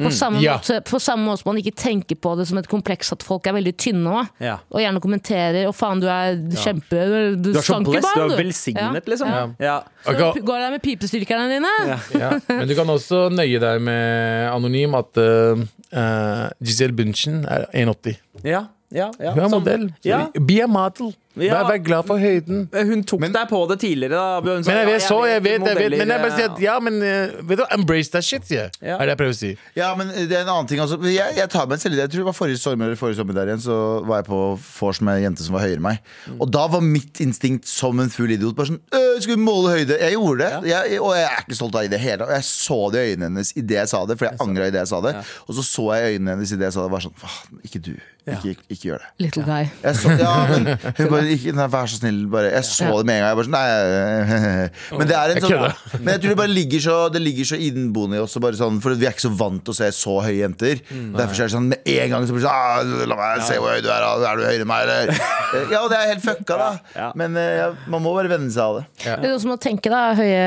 [0.00, 0.56] På, samme Ja.
[0.58, 3.46] måte, på samme måte som man ikke tenker på det som et kompleks at folk
[3.46, 4.28] er veldig tynne òg.
[4.40, 4.56] Ja.
[4.72, 6.90] Og gjerne kommenterer 'Å, faen, du er kjempe
[7.36, 9.28] Du, Du er så blessed, du er velsignet, liksom.
[9.28, 9.46] Ja.
[9.60, 9.82] Ja.
[10.04, 10.40] Så Ok.
[10.44, 12.00] Går der med pipestyrkerne dine?
[12.18, 12.30] Ja.
[12.48, 15.58] Men du kan også nøye deg med anonym at uh,
[15.92, 18.16] uh, Giselle Bunchen er 1,80.
[18.44, 19.32] Ja, ja, ja.
[19.32, 19.92] Hun er Som- modell.
[20.04, 20.26] Ja.
[20.34, 21.14] Be a model.
[21.38, 21.60] Ja.
[21.60, 22.64] Vær, vær glad for høyden.
[22.74, 24.18] Hun tok deg på det tidligere.
[24.18, 24.40] Da.
[24.56, 26.56] Hun sa, Men jeg vet så, jeg vet, jeg vet Men jeg bare sier at
[26.58, 28.72] eh, ja, men eh, vet du, embrace that shit, sier jeg.
[28.82, 28.96] Ja.
[28.96, 29.50] Er det jeg prøver å si.
[29.78, 30.98] Ja, men det er en annen ting også.
[31.06, 32.08] Jeg, jeg tar meg selv i det.
[32.08, 33.78] Jeg tror det var forrige sommer eller forrige sommer der igjen, så
[34.10, 36.02] var jeg på vors med ei jente som var høyere enn meg.
[36.36, 39.76] Og da var mitt instinkt som en full idiot bare sånn «Øh, Skal vi måle
[39.78, 40.00] høyde?
[40.02, 40.70] Jeg gjorde det.
[40.74, 42.34] Jeg, og jeg er ikke stolt av det i det hele tatt.
[42.40, 44.90] Jeg så det i øynene hennes idet jeg sa det, for jeg angra idet jeg
[44.90, 45.14] sa det.
[45.46, 47.60] Og så så jeg i øynene hennes idet jeg sa det, og var sånn Faen,
[47.66, 47.94] ikke du.
[48.30, 49.08] Ikke, ikke, ikke gjør det.
[49.24, 49.68] Little guy.
[49.82, 52.20] Jeg så, ja, men hun bare, ikke, nei, vær så snill.
[52.32, 52.50] Bare.
[52.54, 53.30] Jeg så det med en gang.
[53.30, 55.64] Jeg bare sånn, nei, Men det er en sånn.
[56.04, 58.38] Men jeg tror det bare ligger så Det ligger så innboende i oss.
[58.42, 60.80] Bare sånn, for vi er ikke så vant til å se så høye jenter.
[60.90, 63.58] Derfor er det sånn med en gang så blir det sånn ah, La meg se
[63.60, 64.06] hvor høy du er.
[64.30, 65.14] Er du høyere enn meg, eller?
[65.50, 67.08] Eh, Ja, det er helt fucka, da.
[67.18, 68.84] Men eh, ja, man må bare venne seg av det.
[69.02, 70.44] Det du også må tenke da, høye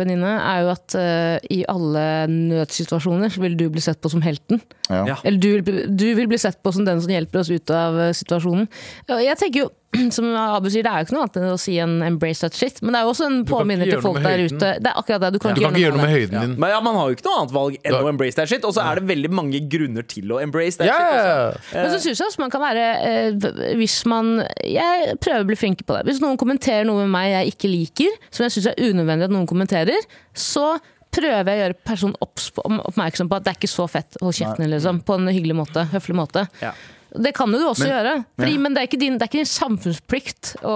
[0.00, 4.24] venninne, er jo at uh, i alle nødsituasjoner så vil du bli sett på som
[4.26, 4.58] helten.
[4.90, 5.04] Ja.
[5.12, 5.16] Ja.
[5.22, 8.66] Eller du du vil bli sett på som den som hjelper oss ut av situasjonen.
[9.08, 9.70] Jeg tenker jo,
[10.16, 12.56] som Abu sier, Det er jo ikke noe annet enn å si en 'embrace that
[12.56, 14.70] shit', men det er jo også en påminner til folk der ute.
[14.82, 16.56] Det er akkurat det, du kan, Du kan ikke gjøre noe med med høyden din.
[16.60, 18.64] Men ja, Man har jo ikke noe annet valg enn Da- å embrace that shit.
[18.64, 20.98] Og så er det veldig mange grunner til å embrace that yeah.
[20.98, 21.60] shit.
[21.60, 21.82] også.
[21.82, 25.56] Men så syns jeg også man kan være eh, Hvis man Jeg prøver å bli
[25.56, 26.04] flinkere på det.
[26.10, 29.34] Hvis noen kommenterer noe med meg jeg ikke liker, som jeg syns er unødvendig at
[29.34, 29.98] noen kommenterer,
[30.34, 30.78] så
[31.16, 34.18] prøver jeg å gjøre personen oppmerksom på at det er ikke så fett.
[34.20, 35.00] Hold kjeften din, liksom.
[35.06, 35.86] På en hyggelig måte.
[35.92, 36.46] Høflig måte.
[36.60, 36.74] Ja.
[37.14, 38.14] Det kan jo du også Men- gjøre.
[38.38, 38.60] Fordi, ja.
[38.60, 40.74] Men det er, ikke din, det er ikke din samfunnsplikt å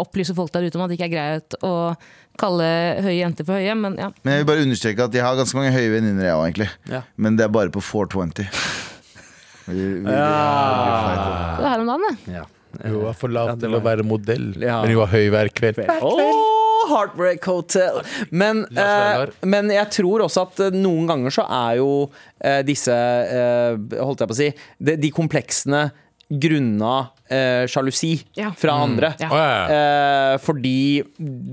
[0.00, 1.72] opplyse folk der ute om at det ikke er greit å
[2.38, 2.68] kalle
[3.02, 3.74] høye jenter for høye.
[3.78, 4.08] Men ja.
[4.24, 6.70] Men jeg vil bare understreke at jeg har ganske mange høye venninner, jeg òg, egentlig.
[6.90, 7.02] Ja.
[7.16, 8.48] Men det er bare på 420.
[9.66, 11.56] Vi, vi, vi, Ja.
[11.56, 12.34] Det er her om dagen, det.
[12.34, 12.42] Ja.
[12.84, 14.80] Hun var for lav til å være modell, Ja.
[14.82, 15.78] men hun var høy hver kveld.
[15.88, 16.18] Åh,
[16.90, 18.00] Heartbreak Hotel.
[18.30, 21.90] Men, eh, men jeg tror også at eh, noen ganger så er jo
[22.40, 25.84] eh, disse eh, Holdt jeg på å si De, de kompleksene
[26.34, 26.94] grunna
[27.28, 28.48] eh, sjalusi Ja.
[28.56, 29.12] fra andre.
[29.20, 29.24] Mm.
[29.28, 29.64] Ja, ja.
[29.76, 30.76] Eh, fordi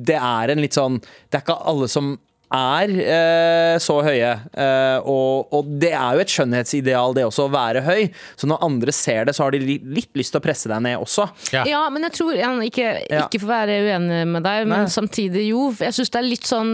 [0.07, 2.13] det er en litt sånn Det er ikke alle som
[2.53, 4.31] er eh, så høye.
[4.53, 8.09] Eh, og, og det er jo et skjønnhetsideal, det også, å være høy.
[8.39, 10.83] Så når andre ser det, så har de li- litt lyst til å presse deg
[10.85, 11.27] ned også.
[11.55, 11.65] Ja.
[11.69, 14.93] Ja, men jeg tror jeg, ikke, ikke for å være uenig med deg, men Nei.
[14.93, 15.69] samtidig jo.
[15.79, 16.71] Jeg syns det er litt sånn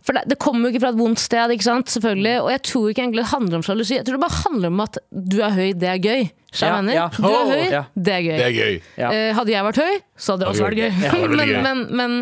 [0.00, 1.90] For det, det kommer jo ikke fra et vondt sted, ikke sant?
[1.92, 3.96] selvfølgelig Og jeg tror ikke egentlig det handler om sjalusi.
[3.98, 6.22] Jeg tror det bare handler om at du er høy, det er gøy.
[6.58, 7.08] Ja, ja.
[7.14, 7.82] Du er høy, ja.
[7.94, 8.36] det er gøy.
[8.40, 8.78] Det er gøy.
[8.98, 9.10] Ja.
[9.14, 10.88] Eh, hadde jeg vært høy, så hadde det også vært gøy.
[10.88, 12.16] Ja, det hadde men, men, men,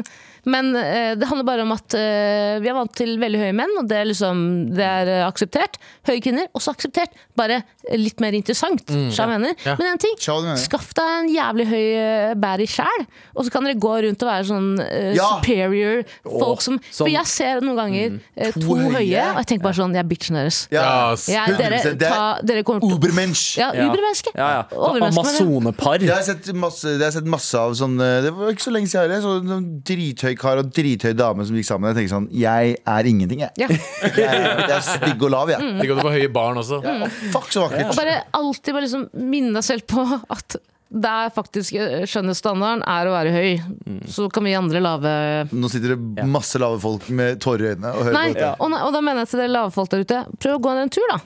[0.47, 3.75] men eh, det handler bare om at eh, vi er vant til veldig høye menn,
[3.81, 4.45] og det er, liksom,
[4.77, 5.79] det er eh, akseptert.
[6.09, 7.17] Høye kvinner, også akseptert.
[7.39, 7.63] Bare
[7.99, 8.85] litt mer interessant.
[8.89, 9.29] Mm, ja.
[9.29, 9.55] mener.
[9.67, 9.77] Ja.
[9.81, 10.17] Men en ting,
[10.63, 14.29] skaff deg en jævlig høy uh, bærer sjæl, og så kan dere gå rundt og
[14.29, 15.29] være sånn uh, Ja!
[15.39, 19.25] superior folk som som, For jeg ser noen ganger uh, to, To høye, høye?
[19.33, 20.61] og jeg tenker bare sånn Jeg er bitchen deres.
[20.75, 20.85] Ja.
[20.85, 21.45] Ja.
[21.49, 23.45] Jeg, dere, det er ta, dere kommer til Ubermensch.
[23.61, 24.33] Ja, ubermenneske.
[24.37, 24.67] Ja.
[25.09, 26.03] Amazonepar.
[26.05, 28.91] Jeg har sett masse, jeg har sett masse av sånn Det var ikke så lenge
[28.91, 29.15] siden.
[29.17, 29.69] Jeg så en
[30.29, 31.89] drithøy kar og drithøy dame som gikk sammen.
[31.91, 33.53] Jeg tenker sånn Jeg er ingenting, jeg.
[33.65, 33.69] Ja.
[34.19, 35.59] Jeg er, jeg er stygg og lav, jeg.
[35.79, 36.81] Tenk at du får høye barn også.
[37.33, 37.97] Fuck, så Og vakkert.
[37.99, 40.59] bare alltid bare liksom minne deg selv på at
[40.89, 43.59] det er faktisk eh, skjønnhetsstandarden er å være høy.
[44.09, 45.11] Så kan vi andre lave
[45.53, 48.53] Nå sitter det masse lave folk med tårer i øynene og hører Nei, på dette.
[48.65, 50.93] og, og da mener jeg til dere lave folk der ute, prøv å gå en
[50.97, 51.19] tur, da.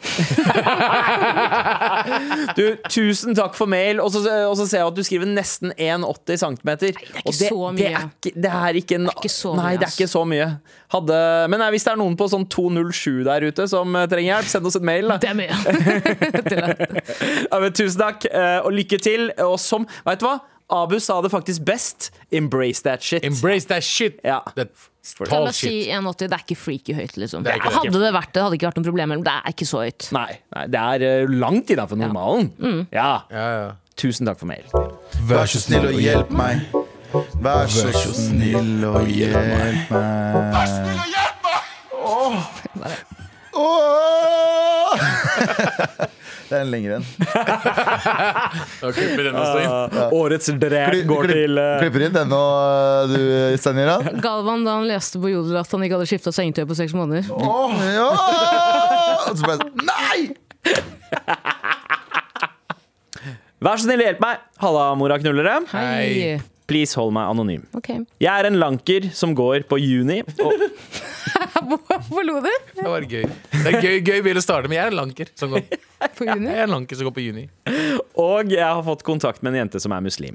[2.59, 3.97] Du, tusen takk for mail.
[4.03, 6.57] Og så, og så ser jeg at du skriver nesten 1,80 cm.
[6.67, 7.79] det er ikke og det, så mye.
[7.79, 10.23] Det er ikke, det er ikke, en, ikke så Nei, mye, det er ikke så
[10.29, 10.49] mye.
[10.93, 11.17] Hadde,
[11.49, 14.49] men nei, hvis det er noen på sånn 207 der ute som eh, trenger hjelp,
[14.53, 15.05] send oss et mail.
[15.09, 15.17] Da.
[15.23, 15.53] Det er mye.
[17.53, 19.31] Ja, men, tusen takk, eh, og lykke til.
[19.45, 20.39] Og som, vet du hva?
[20.73, 22.11] Abu sa det faktisk best.
[22.33, 23.25] Embrace that shit.
[23.25, 24.21] Embrace that shit.
[24.25, 24.41] Ja.
[24.57, 24.71] That
[25.21, 25.91] La tall si shit.
[25.91, 26.29] 1,80.
[26.31, 27.43] Det er ikke freaky høyt, liksom.
[27.45, 27.77] Det ikke det.
[27.77, 30.09] Hadde det vært det, hadde ikke vært noe problem, men det er ikke så høyt.
[30.15, 32.53] Nei, nei, det er eh, langt innafor normalen.
[32.63, 32.87] Mm.
[32.95, 33.11] Ja.
[33.35, 33.71] Ja, ja.
[33.99, 34.65] Tusen takk for mail.
[35.29, 36.65] Vær så snill og hjelp meg.
[37.45, 39.93] Vær så snill og hjelp meg.
[39.93, 41.41] Vær så snill og hjelp
[42.81, 42.97] meg!
[43.53, 43.83] Åh!
[46.53, 47.05] Det er en lengre en.
[48.83, 49.95] Da klipper den også inn.
[50.19, 51.81] Årets drep går til uh...
[51.81, 52.41] Klipper inn den nå,
[53.09, 53.17] du,
[53.57, 53.95] Stanira.
[54.21, 57.25] Galvan da han leste på Jodel at han ikke hadde skifta sengetøy på seks måneder.
[57.33, 58.09] Ja!
[59.31, 60.19] Og så bare Nei!
[63.63, 64.41] Vær så snill, hjelp meg!
[64.61, 65.61] Halla, mora knullere.
[65.73, 66.41] Hei.
[66.69, 67.63] Please hold meg anonym.
[67.79, 67.89] Ok.
[68.21, 70.23] Jeg er en lanker som går på juni.
[70.43, 70.53] Og,
[71.69, 72.51] Hvorfor lo du?
[72.77, 73.25] Det var gøy.
[73.53, 74.79] Det er gøy, gøy bil å starte med.
[74.81, 75.65] Jeg er en lanker som går,
[76.19, 76.49] På juni?
[76.51, 77.45] jeg er en lanker som går på juni.
[78.19, 80.35] og jeg har fått kontakt med en jente som er muslim.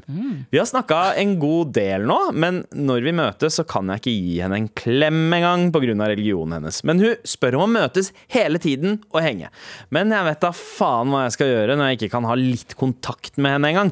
[0.51, 4.13] Vi har snakka en god del nå, men når vi møtes, så kan jeg ikke
[4.15, 5.81] gi henne en klem engang pga.
[6.07, 6.79] religionen hennes.
[6.87, 9.49] Men hun spør om å møtes hele tiden og henge.
[9.91, 12.75] Men jeg vet da faen hva jeg skal gjøre når jeg ikke kan ha litt
[12.79, 13.91] kontakt med henne engang.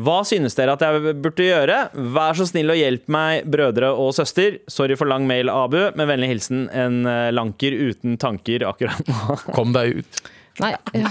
[0.00, 1.78] Hva synes dere at jeg burde gjøre?
[2.16, 4.56] Vær så snill og hjelp meg, brødre og søster.
[4.72, 5.78] Sorry for lang mail, Abu.
[5.98, 9.38] Med vennlig hilsen en eh, lanker uten tanker akkurat nå.
[9.56, 10.20] Kom deg ut.
[10.60, 10.74] Nei.
[10.96, 11.10] Ja.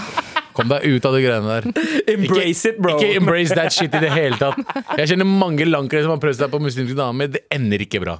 [0.54, 1.86] Kom deg ut av de greiene der.
[2.14, 2.96] Embrace it, bro.
[2.98, 4.60] Ikke embrace that shit i det hele tatt.
[4.98, 7.32] Jeg kjenner mange lankere som har prøvd seg på muslimske damer.
[7.32, 8.18] Det ender ikke bra.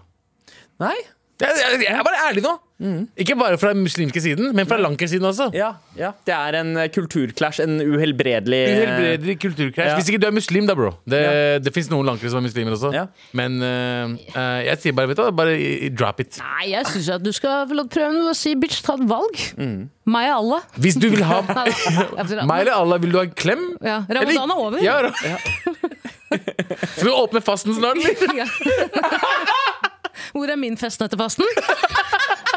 [0.82, 0.96] Nei?
[1.40, 2.56] Jeg, jeg, jeg er bare ærlig nå.
[3.20, 5.50] Ikke bare fra den muslimske siden, men fra lankersiden også.
[5.56, 6.12] Ja, ja.
[6.26, 7.30] Det er en kulturklæsj.
[7.30, 9.88] kulturclash, en uhelbredelig Uhelbredelig kulturklæsj.
[9.88, 9.94] Ja.
[9.94, 10.90] Hvis ikke du er muslim, da, bro.
[11.10, 11.20] Det,
[11.64, 12.92] det fins noen lankere som er muslimer også.
[12.94, 13.04] Ja.
[13.36, 15.56] Men eh, eh, jeg sier bare, vet du, bare
[15.98, 16.40] drop it.
[16.40, 19.44] Nei, jeg syns at du skal få lov å prøve si bitch, ta et valg.
[20.10, 20.66] Meg og Allah.
[20.80, 21.42] Hvis du vil ha
[22.50, 23.66] meg eller Allah, vil du ha en klem?
[23.84, 24.80] Ja, Ramadan er over.
[24.84, 24.98] Ja,
[26.30, 28.36] Skal vi åpne fasten snart, eller?
[28.38, 28.46] Ja.
[30.30, 31.44] Hvor er min fest etter fasten?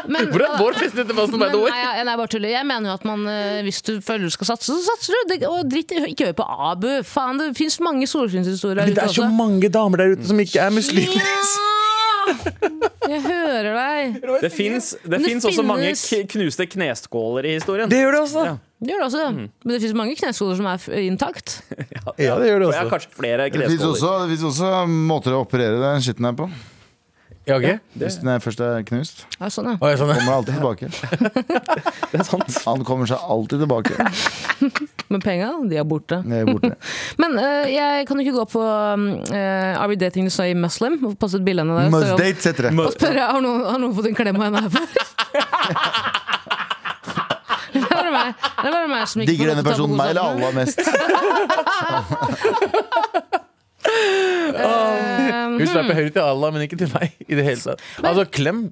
[0.08, 2.52] Men, Hvordan er vår fest etter fasten, by nei, jeg, nei, bare tuller.
[2.52, 5.34] Jeg mener jo at man, eh, hvis du føler du skal satse, så satser du.
[5.34, 6.88] Det, og dritt, ikke hør på Abu.
[7.08, 9.30] Faen, det fins mange solskinnshistorier der Det er så også.
[9.38, 11.30] mange damer der ute som ikke er muslimer.
[13.04, 14.20] Jeg hører deg.
[14.40, 14.94] Det fins
[15.44, 15.92] også mange
[16.30, 17.90] knuste kneskåler i historien.
[17.90, 18.44] Det gjør det også.
[18.48, 18.54] Ja.
[18.84, 19.24] Det gjør det også.
[19.64, 21.58] Men det fins mange kneskåler som er intakt.
[22.20, 22.90] Ja, det gjør det Ja, også.
[22.92, 26.48] kanskje flere Det fins også, det også måter å operere den skitten her på.
[27.44, 27.66] Ja, ok.
[28.00, 29.26] Hvis den er først er knust.
[29.36, 29.76] Ja, sånn, ja.
[29.76, 30.16] Å, ja, sånn, ja.
[30.16, 30.88] Kommer alltid tilbake.
[32.14, 32.48] Det er sant.
[32.64, 33.92] Han kommer seg alltid tilbake.
[35.12, 36.22] Men penga, de er borte.
[36.24, 36.72] Det er borte.
[37.20, 40.56] Men eh, jeg kan jo ikke gå på um, eh, Are we dating the same
[40.64, 40.96] Muslim?
[41.04, 41.84] Og Passe ut bildene der.
[41.84, 42.72] og spørre om- Must-date heter det.
[42.80, 44.86] Og spørre har noen, har noen fått en klem av henne her før?
[47.74, 48.28] Det var bare meg,
[48.62, 49.96] det var det meg som ikke Digger får lov denne til å ta på personen
[49.98, 50.40] meg eller godsaken?
[50.40, 50.52] Allah
[53.34, 53.42] mest?
[53.84, 57.12] Hun sveiper høyre til Allah, men ikke til meg.
[57.26, 58.66] I det hele tatt Altså, klem.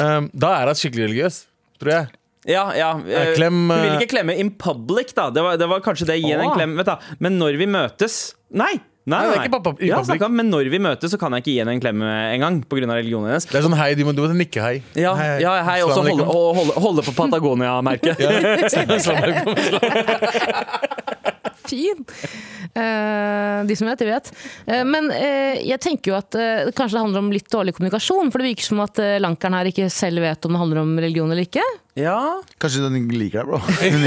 [0.00, 1.40] um, da er hun skikkelig religiøs,
[1.82, 2.12] tror jeg.
[2.44, 2.90] Ja, ja.
[3.08, 5.30] eh, klem, Hun vil eh, ikke klemme in public, da.
[5.32, 6.18] Det var, det var kanskje det.
[6.20, 6.74] Gi henne en klem.
[7.24, 8.74] Men når vi møtes Nei!
[9.04, 10.22] Nei, Nei, nei, ikke pop- Ja, public.
[10.32, 12.62] men når vi møtes, så kan jeg ikke gi henne en klem eh, engang.
[12.64, 12.86] Pga.
[12.88, 13.44] religionen hennes.
[13.50, 14.78] Det er sånn hei, du må, du må nikke hei.
[14.96, 18.16] Ja, ja hei, også holde, holde, holde på Patagonia-merket.
[19.18, 19.52] Alaikum.
[21.68, 22.04] Fin!
[22.74, 24.30] Eh, de som vet, de vet.
[24.66, 26.36] Eh, men eh, jeg tenker jo at
[26.74, 28.32] kanskje det handler om litt dårlig kommunikasjon.
[28.32, 31.30] For det virker som at lankeren her ikke selv vet om det handler om religion
[31.30, 31.64] eller ikke.
[31.94, 33.58] Ja, Kanskje den liker deg, bro.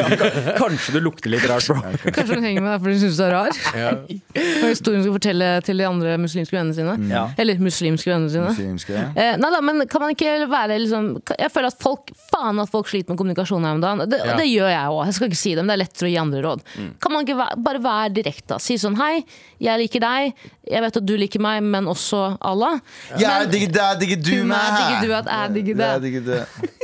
[0.59, 1.79] Kanskje du lukter litt rart, bro.
[2.11, 3.59] Kanskje hun henger med deg fordi hun syns du er rar.
[3.79, 3.91] Ja.
[4.65, 6.95] Og historien skal fortelle til de andre muslimske vennene sine.
[7.07, 7.21] Ja.
[7.39, 8.49] Eller muslimske vennene sine.
[8.49, 9.05] Muslimske.
[9.15, 11.07] Eh, nei da, men kan man ikke være liksom
[11.39, 14.03] Jeg føler at folk Faen at folk sliter med kommunikasjon her om dagen.
[14.11, 14.35] Det, Ja.
[14.35, 14.99] det gjør jeg òg.
[15.07, 16.65] Jeg skal ikke si det, men det er lettere å gi andre råd.
[17.05, 18.59] Kan man ikke være, bare være direkte?
[18.67, 19.21] Si sånn Hei,
[19.63, 20.35] jeg liker deg.
[20.67, 22.81] Jeg vet at du liker meg, men også Allah.
[23.15, 24.83] Jeg digger deg, digger du Men meg.
[24.83, 26.76] digger du at jeg digger deg?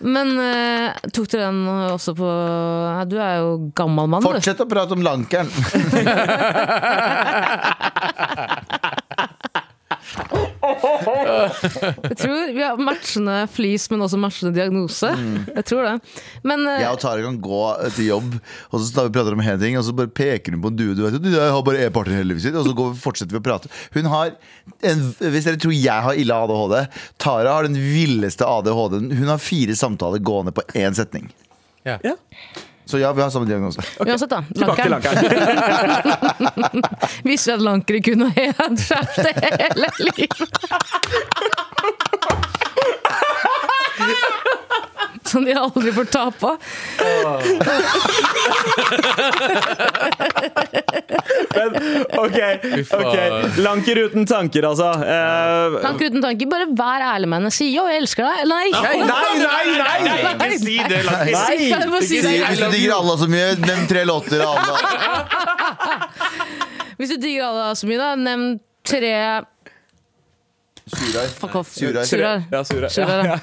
[0.00, 4.26] Men uh, tok dere den også på ja, Du er jo gammel mann, du.
[4.28, 5.50] Fortsett å prate om lankeren.
[10.70, 15.10] Jeg tror Vi har matchende flis, men også matchende diagnose.
[15.50, 15.94] Jeg tror det.
[16.46, 17.62] Men uh, Jeg og Tara kan gå
[17.96, 18.38] til jobb,
[18.70, 20.78] og så tar vi prater om hele ting, og så bare peker hun på en
[20.78, 20.96] due.
[20.98, 23.46] Du vet, jeg har bare e-partner hele livet sitt, og så går, fortsetter vi å
[23.50, 23.70] prate.
[23.96, 24.34] Hun har
[24.86, 26.76] en, Hvis dere tror jeg har ille ADHD,
[27.20, 29.12] Tara har den villeste ADHD-en.
[29.18, 31.30] Hun har fire samtaler gående på én setning.
[31.86, 31.98] Ja.
[32.04, 32.16] Ja.
[32.90, 33.82] Så ja, vi har samme diagnose.
[34.02, 34.44] uansett, da.
[34.54, 34.90] Lankeren.
[34.90, 35.24] lankeren.
[37.28, 40.50] Visste at lankere kunne ha en kjæreste hele livet?
[45.30, 46.56] Som de aldri får ta på.
[52.20, 52.38] Ok,
[52.88, 53.06] faen.
[53.06, 53.58] ok.
[53.64, 54.88] Lanker uten tanker, altså.
[55.04, 56.50] Eh, Lanker uten tanker.
[56.50, 57.52] Bare vær ærlig med henne.
[57.54, 58.48] Si 'jo, jeg elsker deg'.
[58.50, 58.70] Nei!
[58.72, 60.48] nei, nei, nei, nei!
[60.50, 61.00] Ikke si det.
[61.06, 61.26] Nei.
[61.34, 61.86] Si- det?
[61.90, 62.94] Hvis du digger.
[63.00, 64.78] Allah så mye, nevn tre låter av Allah.
[66.98, 69.14] Hvis du digger alle så mye, da, nevn tre
[70.90, 71.28] Surar.
[71.40, 71.70] Fuck off.
[71.74, 72.04] Surar.
[72.04, 72.42] Surar.
[72.52, 72.88] Ja, Surar.
[72.90, 73.36] Surar, ja.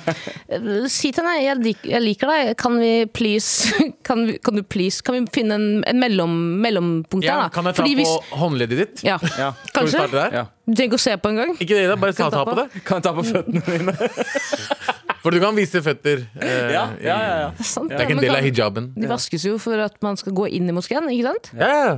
[0.91, 2.55] Si til henne jeg, lik, 'jeg liker deg'.
[2.59, 3.71] Kan vi please
[4.07, 6.33] Kan, vi, kan du please Kan vi finne en, en mellom,
[6.63, 7.41] mellompunkt Ja, der?
[7.43, 7.49] da?
[7.55, 9.03] kan jeg ta Fordi på hvis- håndleddet ditt?
[9.03, 9.17] Ja.
[9.37, 9.53] Ja.
[9.73, 9.97] Kanskje?
[9.97, 10.31] starte der?
[10.41, 10.43] Ja.
[10.67, 11.55] Du trenger ikke å se på engang.
[11.59, 11.95] Ikke det, da.
[11.95, 12.55] Bare ta, Kan ta på på.
[12.61, 12.83] det.
[12.83, 13.93] Kan jeg ta på føttene dine?
[15.23, 16.25] For du kan vise føtter.
[16.39, 17.49] eh, Ja, ja, ja, ja.
[17.57, 18.93] Det er ikke en del av hijaben.
[18.95, 21.49] De vaskes jo for at man skal gå inn i moskeen, ikke sant?
[21.57, 21.95] Ja, ja.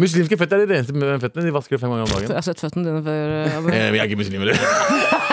[0.00, 0.94] Muslimske føtter er de reneste
[1.26, 1.46] føttene.
[1.46, 2.30] De vasker det fem ganger om dagen.
[2.30, 3.34] Jeg har sett føttene dine før.
[3.44, 3.68] eh, Abu.
[3.74, 4.54] Eh, Vi er ikke muslimer.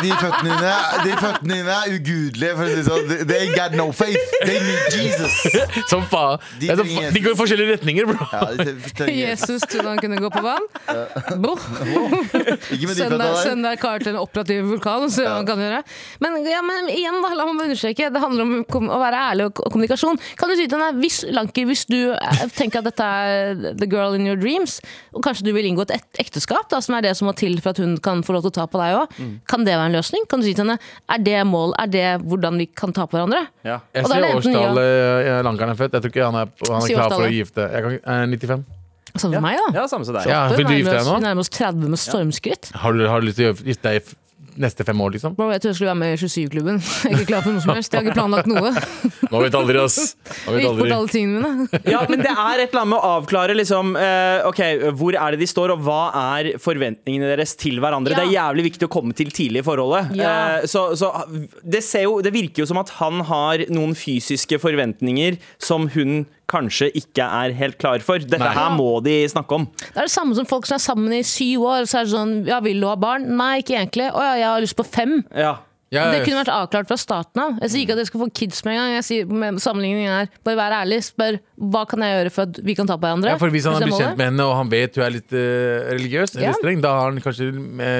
[0.00, 0.74] De føttene dine,
[1.04, 2.52] de føttene dine er ugudelige.
[2.58, 3.26] For å si sånn.
[3.30, 4.34] They got no faith.
[4.44, 5.36] They need Jesus.
[5.90, 6.40] Som faen.
[6.60, 8.28] De Det er så De går i forskjellige retninger, bro.
[8.30, 8.40] Ja,
[9.06, 10.66] de Jesus trodde han kunne gå på vann.
[11.42, 11.66] Boh.
[12.70, 13.76] De deg, der.
[13.80, 15.34] kar til en operativ vulkan så ja.
[15.38, 15.82] han kan gjøre.
[16.22, 18.10] Men, ja, men igjen, da, la meg understreke.
[18.12, 20.20] Det handler om å være ærlig og, og kommunikasjon.
[20.40, 23.88] Kan du si til deg, hvis, Lanker, hvis du eh, tenker at dette er the
[23.90, 24.78] girl in your dreams,
[25.14, 27.74] og kanskje du vil inngå et ekteskap, da, som er det som må til for
[27.74, 29.40] at hun kan få lov til å ta på deg òg, Mm.
[29.48, 30.26] kan det være en løsning?
[30.30, 30.78] Kan du si til henne,
[31.10, 33.44] er det mål, er det hvordan vi kan ta på hverandre?
[33.66, 33.80] Ja.
[33.92, 35.38] Jeg er sier årstallet ja.
[35.38, 35.96] eh, Lankeren er født.
[35.98, 37.66] Jeg tror ikke han er, han er klar for å gifte.
[37.74, 38.68] Jeg kan, eh, 95.
[39.18, 39.80] Samme med meg, da.
[39.80, 40.28] ja, samme som deg.
[40.30, 41.18] Ja, Vi Vil du gifte deg Vi nå?
[41.24, 42.70] nærmer oss 30 med stormskritt.
[42.78, 44.12] Har du, har du lyst til å gifte deg
[44.60, 45.34] neste fem år, liksom.
[45.36, 46.80] Bro, jeg trodde jeg skulle være med i 27-klubben.
[47.00, 47.94] Jeg er ikke klar for noe som helst.
[47.94, 48.72] Jeg har ikke planlagt noe.
[49.32, 49.98] Nå vet aldri, ass.
[50.46, 51.80] Nå vet gikk bort alle tingene mine.
[51.94, 54.60] Ja, men det er et eller annet med å avklare liksom, uh, Ok,
[54.98, 56.00] hvor er det de står, og hva
[56.36, 58.14] er forventningene deres til hverandre.
[58.14, 58.20] Ja.
[58.20, 60.12] Det er jævlig viktig å komme til tidlig i forholdet.
[60.20, 60.34] Ja.
[60.60, 61.12] Uh, så så
[61.62, 66.24] det, ser jo, det virker jo som at han har noen fysiske forventninger som hun
[66.50, 68.18] kanskje ikke er helt klar for.
[68.22, 68.52] Dette Nei.
[68.56, 69.66] her må de snakke om.
[69.80, 71.88] Det er det samme som folk som er sammen i syv år.
[71.90, 73.28] Så er det sånn, ja, Vil du ha barn?
[73.38, 74.10] Nei, ikke egentlig.
[74.10, 75.20] Å ja, jeg har lyst på fem.
[75.30, 75.56] Ja.
[75.90, 77.56] Ja, Det kunne vært avklart fra starten av.
[77.64, 78.92] Jeg sier ikke at dere skal få kids med en gang.
[79.00, 81.00] Jeg sier med Sammenligningen er bare vær ærlig.
[81.02, 83.34] Spør hva kan jeg gjøre for at vi kan ta på hverandre.
[83.34, 85.90] Ja, for Hvis han har bekjent med henne, og han vet hun er litt uh,
[85.92, 86.54] religiøs, eller Ja.
[86.56, 87.50] streng, da har han kanskje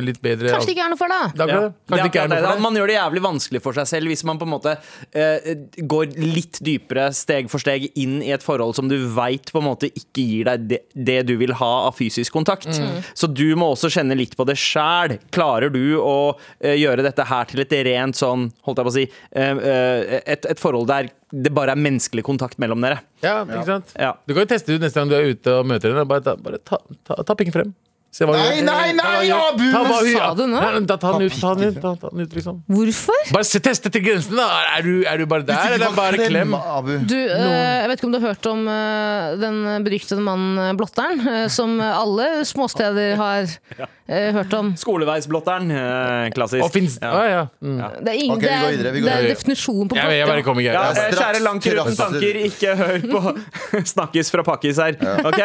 [0.06, 1.34] litt bedre Kanskje det ikke er noe for deg.
[1.36, 1.60] Da, Ja.
[1.90, 2.62] Kanskje det ikke er noe for deg.
[2.64, 5.50] Man gjør det jævlig vanskelig for seg selv hvis man på en måte uh,
[5.92, 9.68] går litt dypere steg for steg inn i et forhold som du veit på en
[9.68, 12.70] måte ikke gir deg det, det du vil ha av fysisk kontakt.
[12.72, 13.04] Mm.
[13.12, 15.18] Så du må også kjenne litt på det sjæl.
[15.34, 18.96] Klarer du å uh, gjøre dette her til et rent sånn, holdt jeg på å
[18.96, 19.06] si,
[19.36, 23.02] et, et forhold der det bare er menneskelig kontakt mellom dere?
[23.22, 23.92] Ja, ikke sant?
[23.94, 24.14] Ja.
[24.26, 26.06] Du kan jo teste ut neste gang du er ute og møter henne.
[26.08, 27.74] Bare ta, ta, ta pikken frem.
[28.10, 29.36] Se hva Nei, nei, nei, Ta.
[29.52, 29.66] Abu!
[29.70, 30.58] Ta hva Sa du nå?
[30.58, 32.56] Nei, Da ta den ut, ta den ut, ta, ta den ut liksom.
[32.66, 33.20] Hvorfor?
[33.36, 34.48] Bare se, teste til grensen, da.
[34.78, 36.56] Er du, er du bare der, eller er bare klem?
[36.58, 36.90] Abu.
[37.06, 40.72] Du, eh, jeg vet ikke om du har hørt om eh, den beryktede mannen eh,
[40.80, 43.46] Blotteren, eh, som alle småsteder har
[43.78, 44.72] eh, hørt om.
[44.80, 45.70] Skoleveisblotteren.
[45.70, 46.64] eh, klassisk.
[46.66, 47.12] Og finnes Ja.
[47.14, 47.44] Ah, ja.
[47.62, 47.78] Mm.
[47.78, 50.18] Det er, ingen, okay, vi går er, videre, vi går det er definisjonen på Jeg,
[50.18, 50.48] jeg bare blotter.
[50.50, 50.82] kommer ikke Ja.
[50.82, 53.22] Ja, straks kjære langt uten tanker, ikke hør på
[53.94, 54.98] snakkes fra pakkis her.
[55.30, 55.40] Ok?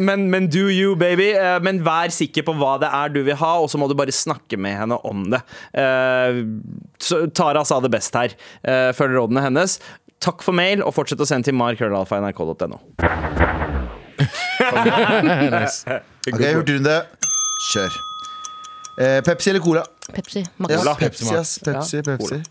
[0.00, 1.09] Men, men do you, baby.
[1.10, 3.96] Eh, men vær sikker på hva det er du vil ha, og så må du
[3.98, 5.42] bare snakke med henne om det.
[5.72, 6.42] Eh,
[7.02, 8.34] så Tara sa det best her.
[8.66, 9.78] Uh, Følg rådene hennes.
[10.20, 12.80] Takk for mail, og fortsett å sende til markrøllalfa.nrk.no.
[15.56, 16.00] nice.
[16.28, 16.98] Ok, Hurtigrunde.
[17.70, 17.96] Kjør.
[19.00, 19.84] Eh, Pepsi eller Cola?
[20.12, 20.42] Pepsi.
[20.44, 20.74] Ja, Max.
[20.74, 20.94] Cola.
[21.00, 21.72] Pepsi, Pepsi, ja.
[21.72, 22.42] Pepsi, Pepsi.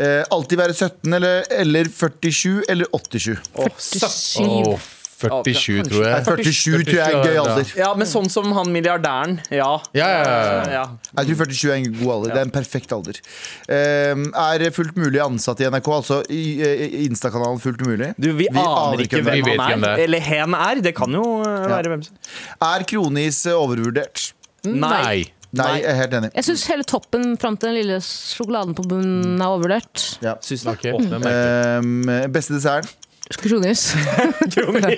[0.00, 3.36] Eh, alltid være 17 eller, eller 47 eller 87?
[3.54, 4.80] Åh,
[5.20, 6.24] 47, tror jeg.
[6.24, 7.72] 47 tror jeg er gøy alder.
[7.78, 9.38] Ja, men sånn som han milliardæren.
[9.52, 9.72] Ja.
[9.96, 10.62] Ja, ja, ja.
[10.78, 10.84] ja.
[11.20, 12.34] Jeg tror 47 er en god alder.
[12.34, 13.20] Det er en perfekt alder.
[13.68, 18.12] Um, er fullt mulig ansatt i NRK, altså i Insta-kanalen Fullt mulig?
[18.16, 19.96] Du, vi, aner ikke hvem hvem han er.
[19.96, 20.04] er.
[20.06, 20.80] Eller hen er.
[20.84, 22.16] Det kan jo eh, være hvem som
[22.70, 24.30] Er kronis eh, overvurdert?
[24.66, 25.28] Nei.
[25.50, 26.28] Nei, jeg er helt enig.
[26.36, 30.04] Jeg syns hele toppen fram til den lille sjokoladen på bunnen er overvurdert.
[30.22, 30.36] Ja.
[30.46, 31.80] Synes Ok, det er.
[31.82, 32.92] Eh, beste desserten?
[33.38, 33.82] Kronis.
[34.84, 34.96] Nei,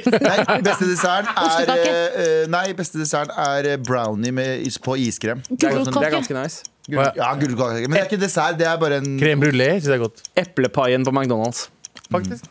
[0.65, 1.91] beste desserten er Ostekake.
[2.17, 5.43] eh, Nei, beste desserten er eh, brownie med is på iskrem.
[5.51, 6.63] Det er, det er ganske nice.
[6.89, 7.85] Gull, ja, gullkake.
[7.87, 10.25] Men det er ikke dessert, det er bare en Crème brulé syns jeg er godt.
[10.41, 11.67] Eplepaien på McDonald's.
[12.13, 12.49] Faktisk.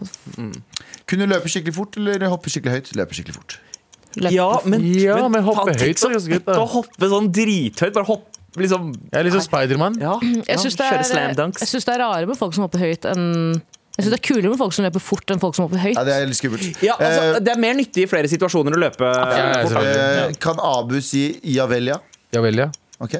[1.09, 2.93] Kunne løpe skikkelig fort eller hoppe skikkelig høyt?
[3.01, 3.57] Løpe skikkelig fort.
[4.21, 6.55] Ja, men, Ja, men hoppe faen, høyt så er ganske gøy, da.
[6.61, 7.93] Å hoppe sånn drithøyt.
[7.95, 9.99] Bare hoppe liksom Jeg er liksom Spiderman.
[10.01, 11.61] Ja, Jeg ja, syns det, kjøre er- slam dunks.
[11.63, 13.61] jeg syns det er rarere med folk som hopper høyt enn
[14.01, 15.93] Jeg synes det er kulere med folk som løper fort enn folk som hopper høyt.
[15.95, 16.81] Ja, det er litt skummelt.
[16.81, 19.85] Ja, altså, Eh, det er mer nyttig i flere situasjoner å løpe ja, fort.
[19.85, 21.99] eh, kan Abu si ja vel, ja?
[22.33, 22.69] Ja vel, ja.
[23.01, 23.15] Ok.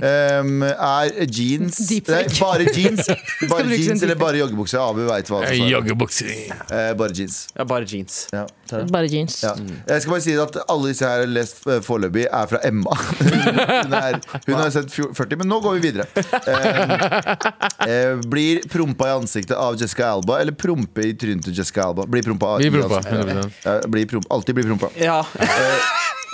[0.00, 1.76] Um, er jeans
[2.08, 3.08] Nei, bare jeans
[3.50, 4.78] Bare jeans eller bare joggebukse?
[4.80, 5.66] Abu veit hva det er.
[5.74, 6.30] Joggebukser.
[6.72, 7.36] Eh, bare jeans.
[7.56, 8.16] Ja, bare jeans.
[8.32, 8.92] Ja, tar det.
[8.94, 9.36] Bare jeans.
[9.44, 9.52] Ja.
[9.90, 12.62] Jeg skal bare si at alle disse her jeg har lest eh, foreløpig, er fra
[12.66, 12.96] Emma.
[13.20, 16.08] hun, er, hun har sett 40, men nå går vi videre.
[16.40, 21.90] Eh, eh, blir prompa i ansiktet av Jessica Alba eller prompe i trynet til Jessica
[21.90, 22.08] Alba?
[22.08, 23.02] Blir prompa Vi i prompa.
[23.04, 23.62] ansiktet.
[23.68, 24.32] Ja, blir prompa.
[24.36, 24.92] Alltid blir prompa.
[25.00, 25.20] Ja.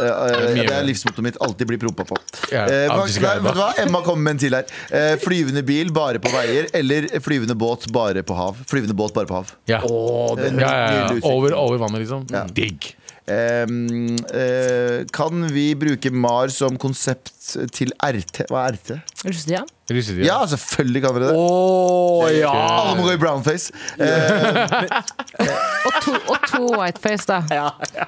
[0.02, 1.38] Eh, eh, det er livsmottoet mitt.
[1.44, 2.18] Alltid bli prompa på.
[2.52, 3.70] Ja, Eh, vet du hva?
[3.82, 4.64] Emma kommer med en til her.
[4.90, 8.56] Eh, flyvende bil bare på veier eller flyvende båt bare på hav?
[8.68, 9.52] Flyvende båt bare på hav.
[9.70, 9.80] Ja.
[9.80, 11.20] Det er Ja, ja, ja.
[11.28, 12.26] Over, over vannet, liksom.
[12.32, 12.44] Ja.
[12.52, 12.94] Digg.
[13.22, 17.30] Um, eh, kan vi bruke MAR som konsept
[17.70, 18.42] til RT?
[18.50, 18.96] Hva er RT?
[19.22, 19.60] Russetida.
[19.92, 20.26] Russetida.
[20.26, 21.36] Ja, selvfølgelig kan dere det.
[21.38, 22.50] Oh, ja!
[22.50, 23.70] Alle må gå i brownface.
[24.02, 25.46] Eh,
[25.86, 27.40] Og to, og to whiteface, da.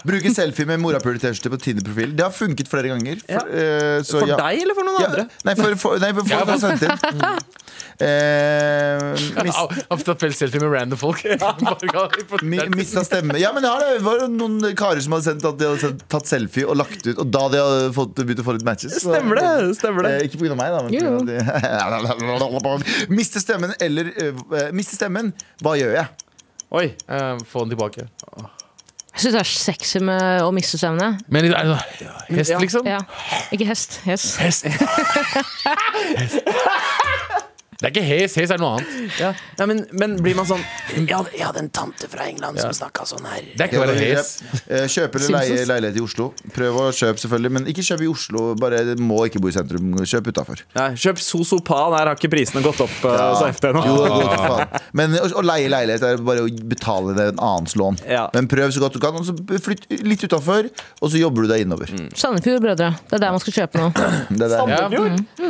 [0.06, 2.14] bruke selfie med morapuler-T-skjorte på Tinder-profil.
[2.18, 3.22] Det har funket flere ganger.
[3.26, 4.38] For, eh, så For ja.
[4.42, 5.28] deg eller for noen Ja, andre?
[5.46, 6.94] nei, for, for, nei, for folk har sendt inn.
[8.00, 9.12] Eh,
[9.44, 11.20] mis, Av- av tatt felles selfie med random folk.
[12.74, 13.36] Mista stemme.
[13.38, 13.70] Ja, men det.
[13.86, 17.14] det var noen karer som hadde sendt at de hadde tatt selfie og lagt ut,
[17.22, 18.98] og da de hadde fått, begynt å få litt matches.
[18.98, 19.76] så- Stemmer det.
[19.78, 20.56] stemmer det Eh, ikke pga.
[20.58, 20.78] meg, da.
[20.82, 20.92] Men
[21.28, 21.38] de-
[23.14, 25.32] Miste stemmen eller uh, Miste stemmen,
[25.62, 26.06] hva gjør jeg?
[26.74, 26.86] Oi.
[27.06, 28.08] Uh, Få den tilbake.
[29.14, 31.20] Jeg syns det er sexy med å miste stemmene.
[31.30, 31.78] Men sånn
[32.34, 32.82] hest, liksom?
[32.90, 32.98] Ja.
[33.54, 34.00] Ikke hest.
[34.02, 34.40] Hest.
[34.42, 34.66] Hest.
[37.80, 38.36] Det er ikke hes.
[38.40, 39.16] Hes er noe annet.
[39.20, 40.62] Ja, ja men, men blir man sånn
[40.94, 43.46] jeg hadde, jeg hadde en tante fra England som snakka sånn her.
[43.54, 44.34] Det er ikke bare hes.
[44.94, 46.26] Kjøp Kjøpe eller leie leilighet i Oslo.
[46.54, 48.44] Prøv å kjøpe, selvfølgelig, men ikke kjøp i Oslo.
[48.60, 49.92] Bare må ikke bo i sentrum.
[50.00, 50.62] Kjøp utafor.
[50.74, 53.82] Ja, kjøp Sosopa, der har ikke prisene gått opp uh, så heftig ennå.
[54.98, 58.00] Men å, å leie leilighet er bare å betale det en annens lån.
[58.08, 58.26] Ja.
[58.34, 59.16] Men prøv så godt du kan.
[59.18, 60.70] Og så flytt litt utafor,
[61.00, 61.92] og så jobber du deg innover.
[62.18, 62.92] Sandefjord, brødre.
[63.10, 64.54] Det er der man skal kjøpe der.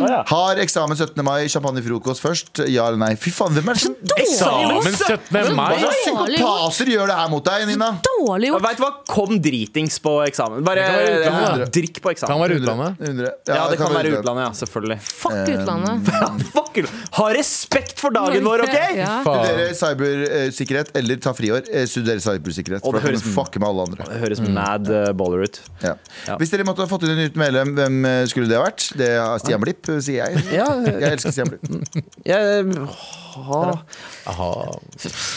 [0.05, 0.20] Ja.
[0.29, 1.20] Har eksamen 17.
[1.27, 2.60] mai, champagnefrokost først?
[2.70, 3.14] Ja eller nei?
[3.20, 5.54] Fy faen, hvem er det som Eksamen 17.
[5.56, 5.74] mai.
[5.80, 7.88] Slags psykopater gjør det her mot deg, Nina?
[8.06, 8.62] Dårlig gjort.
[8.68, 8.90] Veit du hva?
[9.10, 10.62] Kom dritings på eksamen.
[10.66, 12.42] Bare Det kan være utlandet, ja, drikk på Kan eksamen.
[12.44, 13.00] være utlandet.
[13.08, 13.32] 100.
[13.48, 14.50] Ja, det kan være utlandet, ja.
[14.64, 14.98] Selvfølgelig.
[15.02, 16.12] Fuck utlandet.
[16.54, 16.90] Fuck it.
[17.18, 18.78] Ha respekt for dagen vår, OK?
[19.04, 19.22] Ja.
[19.26, 19.44] Faen.
[19.44, 21.66] Studere cybersikkerhet eller ta friår.
[21.72, 22.82] Eh, Studere cybersikkerhet.
[22.84, 24.06] For det da kan høres- du fucke med alle andre.
[24.10, 25.60] Det høres mad uh, baller ut.
[25.82, 25.94] Ja.
[26.28, 26.36] Ja.
[26.40, 28.86] Hvis dere måtte ha fått inn et nytt medlem, hvem eh, skulle det ha vært?
[28.98, 30.44] Det er Stian Blipp, eh, sier jeg.
[30.54, 31.64] Ja, Jeg elsker Stian Blipp.
[32.24, 32.86] jeg,
[33.34, 33.61] ha.
[34.30, 34.48] Aha.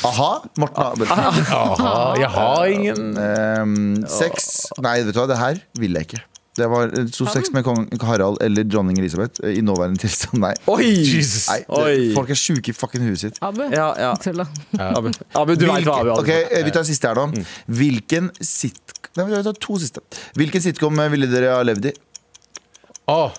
[0.07, 1.11] Aha, Morten Abel.
[1.11, 1.99] Aha.
[2.19, 6.23] Jeg har ingen um, sex Nei, vet du hva, det her vil jeg ikke.
[6.57, 10.41] Det var eh, så sex med kong Harald eller dronning Elisabeth eh, i nåværende tilstand.
[10.41, 10.53] Nei.
[10.73, 10.87] Oi!
[10.89, 11.45] Jesus.
[11.51, 12.07] Nei det, Oi.
[12.15, 13.37] folk er sjuke i fucking huet sitt.
[13.45, 13.61] Abu.
[13.69, 14.13] Ja, ja.
[14.87, 16.23] Abu, Abu du veit hva Abu hadde.
[16.23, 17.27] Ok, eh, Vi tar siste her da.
[17.69, 18.81] Hvilken sit...
[19.17, 20.01] Nei, vi tar to siste.
[20.37, 21.93] Hvilken sitcom ville dere ha levd i?
[23.13, 23.37] Åh.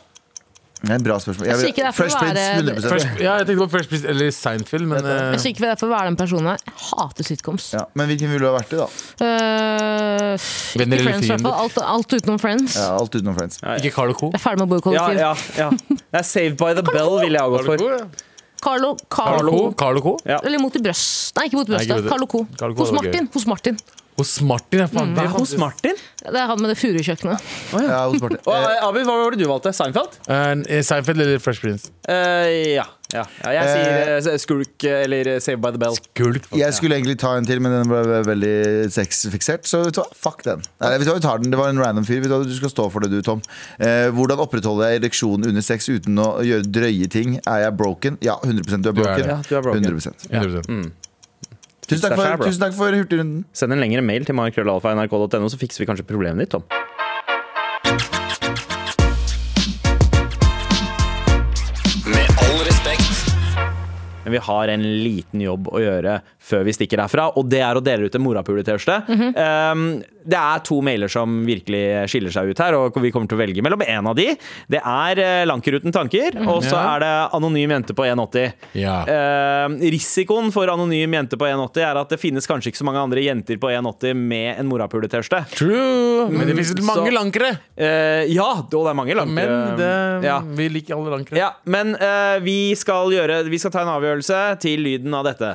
[0.79, 1.47] Det er et bra spørsmål.
[1.49, 3.71] Jeg vil- ikke det er for Fresh Prince, være- 100 Fresh, ja, jeg tenkte på
[3.73, 6.59] Fresh Prince eller Seinfeld, men Jeg eh, sier ikke for å være den personen her.
[6.69, 7.73] Jeg hater sitcoms.
[7.75, 8.87] ja, Men hvilken ville du ha vært i, da?
[9.19, 10.39] Uh,
[10.79, 11.51] Venner eller Friends, i hvert fall.
[11.51, 11.53] fiender?
[11.65, 12.77] Alt, alt utenom Friends.
[12.79, 13.59] Ja, Alt utenom Friends.
[13.59, 14.31] ikke Carl Co.
[14.31, 15.19] Jeg er ferdig med å bo i Ja, kollektiv.
[15.19, 15.71] ja, ja.
[15.99, 18.09] Det er Saved by the Bell ville jeg ha gått for.
[18.61, 20.01] Carlo, Carl Carlo.
[20.03, 20.17] Co.
[20.27, 20.41] Ja.
[20.43, 21.37] Eller mot i brøst.
[21.37, 22.03] Nei, ikke mot i Nei, ikke brøstet.
[22.03, 22.47] mot- Carlo Co.
[22.59, 22.93] Carlo Co Hos.
[22.93, 23.29] Martin.
[23.33, 23.79] Hos Martin.
[24.19, 24.81] Hos Martin.
[24.83, 25.99] Ja, faen, Det er hos Martin.
[26.19, 27.43] Det er han med det furukjøkkenet.
[27.71, 29.71] Ja, ja, Og, Eh, Abid, hva var det du valgte?
[29.77, 30.17] Seinfeld?
[30.27, 31.93] Uh, Seinfeld eller Fresh Prince?
[32.09, 32.87] Uh, ja.
[33.15, 33.23] ja.
[33.45, 33.53] ja.
[33.55, 35.95] Jeg sier eh, Skulk eller Saved by the Bell.
[35.95, 39.71] Skulk, Jeg skulle egentlig ta en til, men den ble veldig sexfiksert.
[39.71, 40.67] Så vet du hva, fuck den.
[40.83, 41.55] Nei, vet du hva, vi tar den.
[41.55, 42.19] Det var en random fyr.
[42.25, 43.45] Vet du, hva, du skal stå for det, du, Tom.
[43.79, 47.39] Eh, hvordan opprettholder jeg ereksjon under sex uten å gjøre drøye ting?
[47.47, 48.19] Er jeg broken?
[48.27, 49.29] Ja, 100 du er Du er broken.
[49.31, 49.93] Ja, du er broken.
[49.95, 50.97] 100% 100%.
[51.89, 53.45] Tusen takk er for, tusen takk for hurtigrunden.
[53.57, 56.67] Send en lengre mail til markrøllalfa.nrk.no, så fikser vi kanskje problemet ditt, Tom.
[62.13, 63.33] Med all respekt.
[64.27, 66.19] Men vi har en liten jobb å gjøre
[66.49, 69.03] før vi stikker herfra, og det er å dele ut en morapuletørste.
[69.09, 69.89] um,
[70.29, 71.81] det er to mailer som virkelig
[72.13, 74.27] skiller seg ut her, og vi kommer til å velge mellom en av de.
[74.69, 78.53] Det er uh, Lanker uten tanker, og så er det Anonym jente på 1,80.
[78.77, 78.99] Ja.
[79.69, 83.01] Um, risikoen for anonym jente på 1,80 er at det finnes kanskje ikke så mange
[83.07, 85.43] andre jenter på 1,80 med en morapuletørste.
[85.57, 86.29] True.
[86.33, 87.49] Men det finnes Mm, mange så- lankere.
[87.81, 89.49] Uh, ja, og det er mange lankere.
[89.49, 89.93] Men det,
[90.29, 90.39] ja.
[90.61, 91.41] vi liker alle lankere.
[91.41, 95.55] Ja, men uh, vi skal gjøre Vi skal ta en avgjørelse til lyden av dette.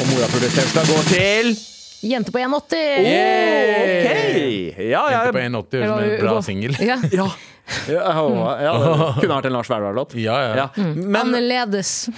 [0.00, 1.52] Og morapuletørsta går til
[2.02, 2.52] Jente på 1,80!
[2.58, 4.08] OK!
[4.82, 5.20] Ja, ja.
[5.20, 6.76] Jente på 1,80 høres ut som en bra singel.
[6.82, 6.96] Ja.
[7.12, 7.28] ja.
[7.88, 8.72] Ja, ja, ja,
[9.16, 10.12] det kunne vært en Lars Vaular-låt.
[10.20, 10.54] Ja, ja.
[10.56, 10.66] Ja.
[10.94, 12.08] Men Annerledes.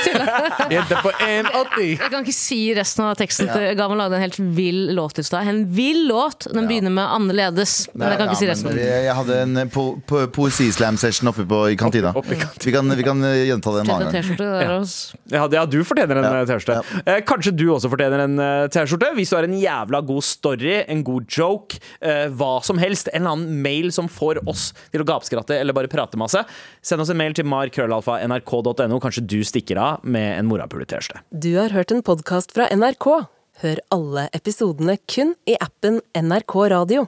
[0.72, 1.82] Jente på 1,80!
[2.00, 3.48] Jeg kan ikke si resten av teksten.
[3.52, 5.46] til Gammel lagde en helt vill låt i stad.
[5.48, 6.46] En vill låt!
[6.52, 7.88] Den begynner med 'annerledes'.
[7.94, 8.72] Men jeg kan ikke si resten.
[8.72, 12.12] men Jeg, hadde en eh, po po poesislam-session oppe på, i kantina.
[12.16, 12.64] Oppe i kantina.
[12.66, 14.16] Vi kan, vi kan eh, gjenta det en Kjøpt annen gang.
[14.16, 15.20] T-skjorte der også.
[15.36, 16.40] Ja, ja, du fortjener en Ja.
[16.42, 17.02] eh, T-skjorte.
[17.06, 18.36] Eh, kanskje du også fortjener en
[18.72, 19.12] T-skjorte.
[19.16, 23.08] Hvis du har en jævla god story, en god joke, eh, hva som helst.
[23.12, 26.42] En eller annen mail som får oss til å gapskratte eller bare prate masse.
[26.84, 29.00] Send oss en mail til markrøllalfa.nrk.no.
[29.02, 31.24] Kanskje du stikker av med en morapulet-T-skjorte.
[31.30, 33.10] Du har hørt en podkast fra NRK.
[33.62, 37.06] Hør alle episodene kun i appen NRK Radio.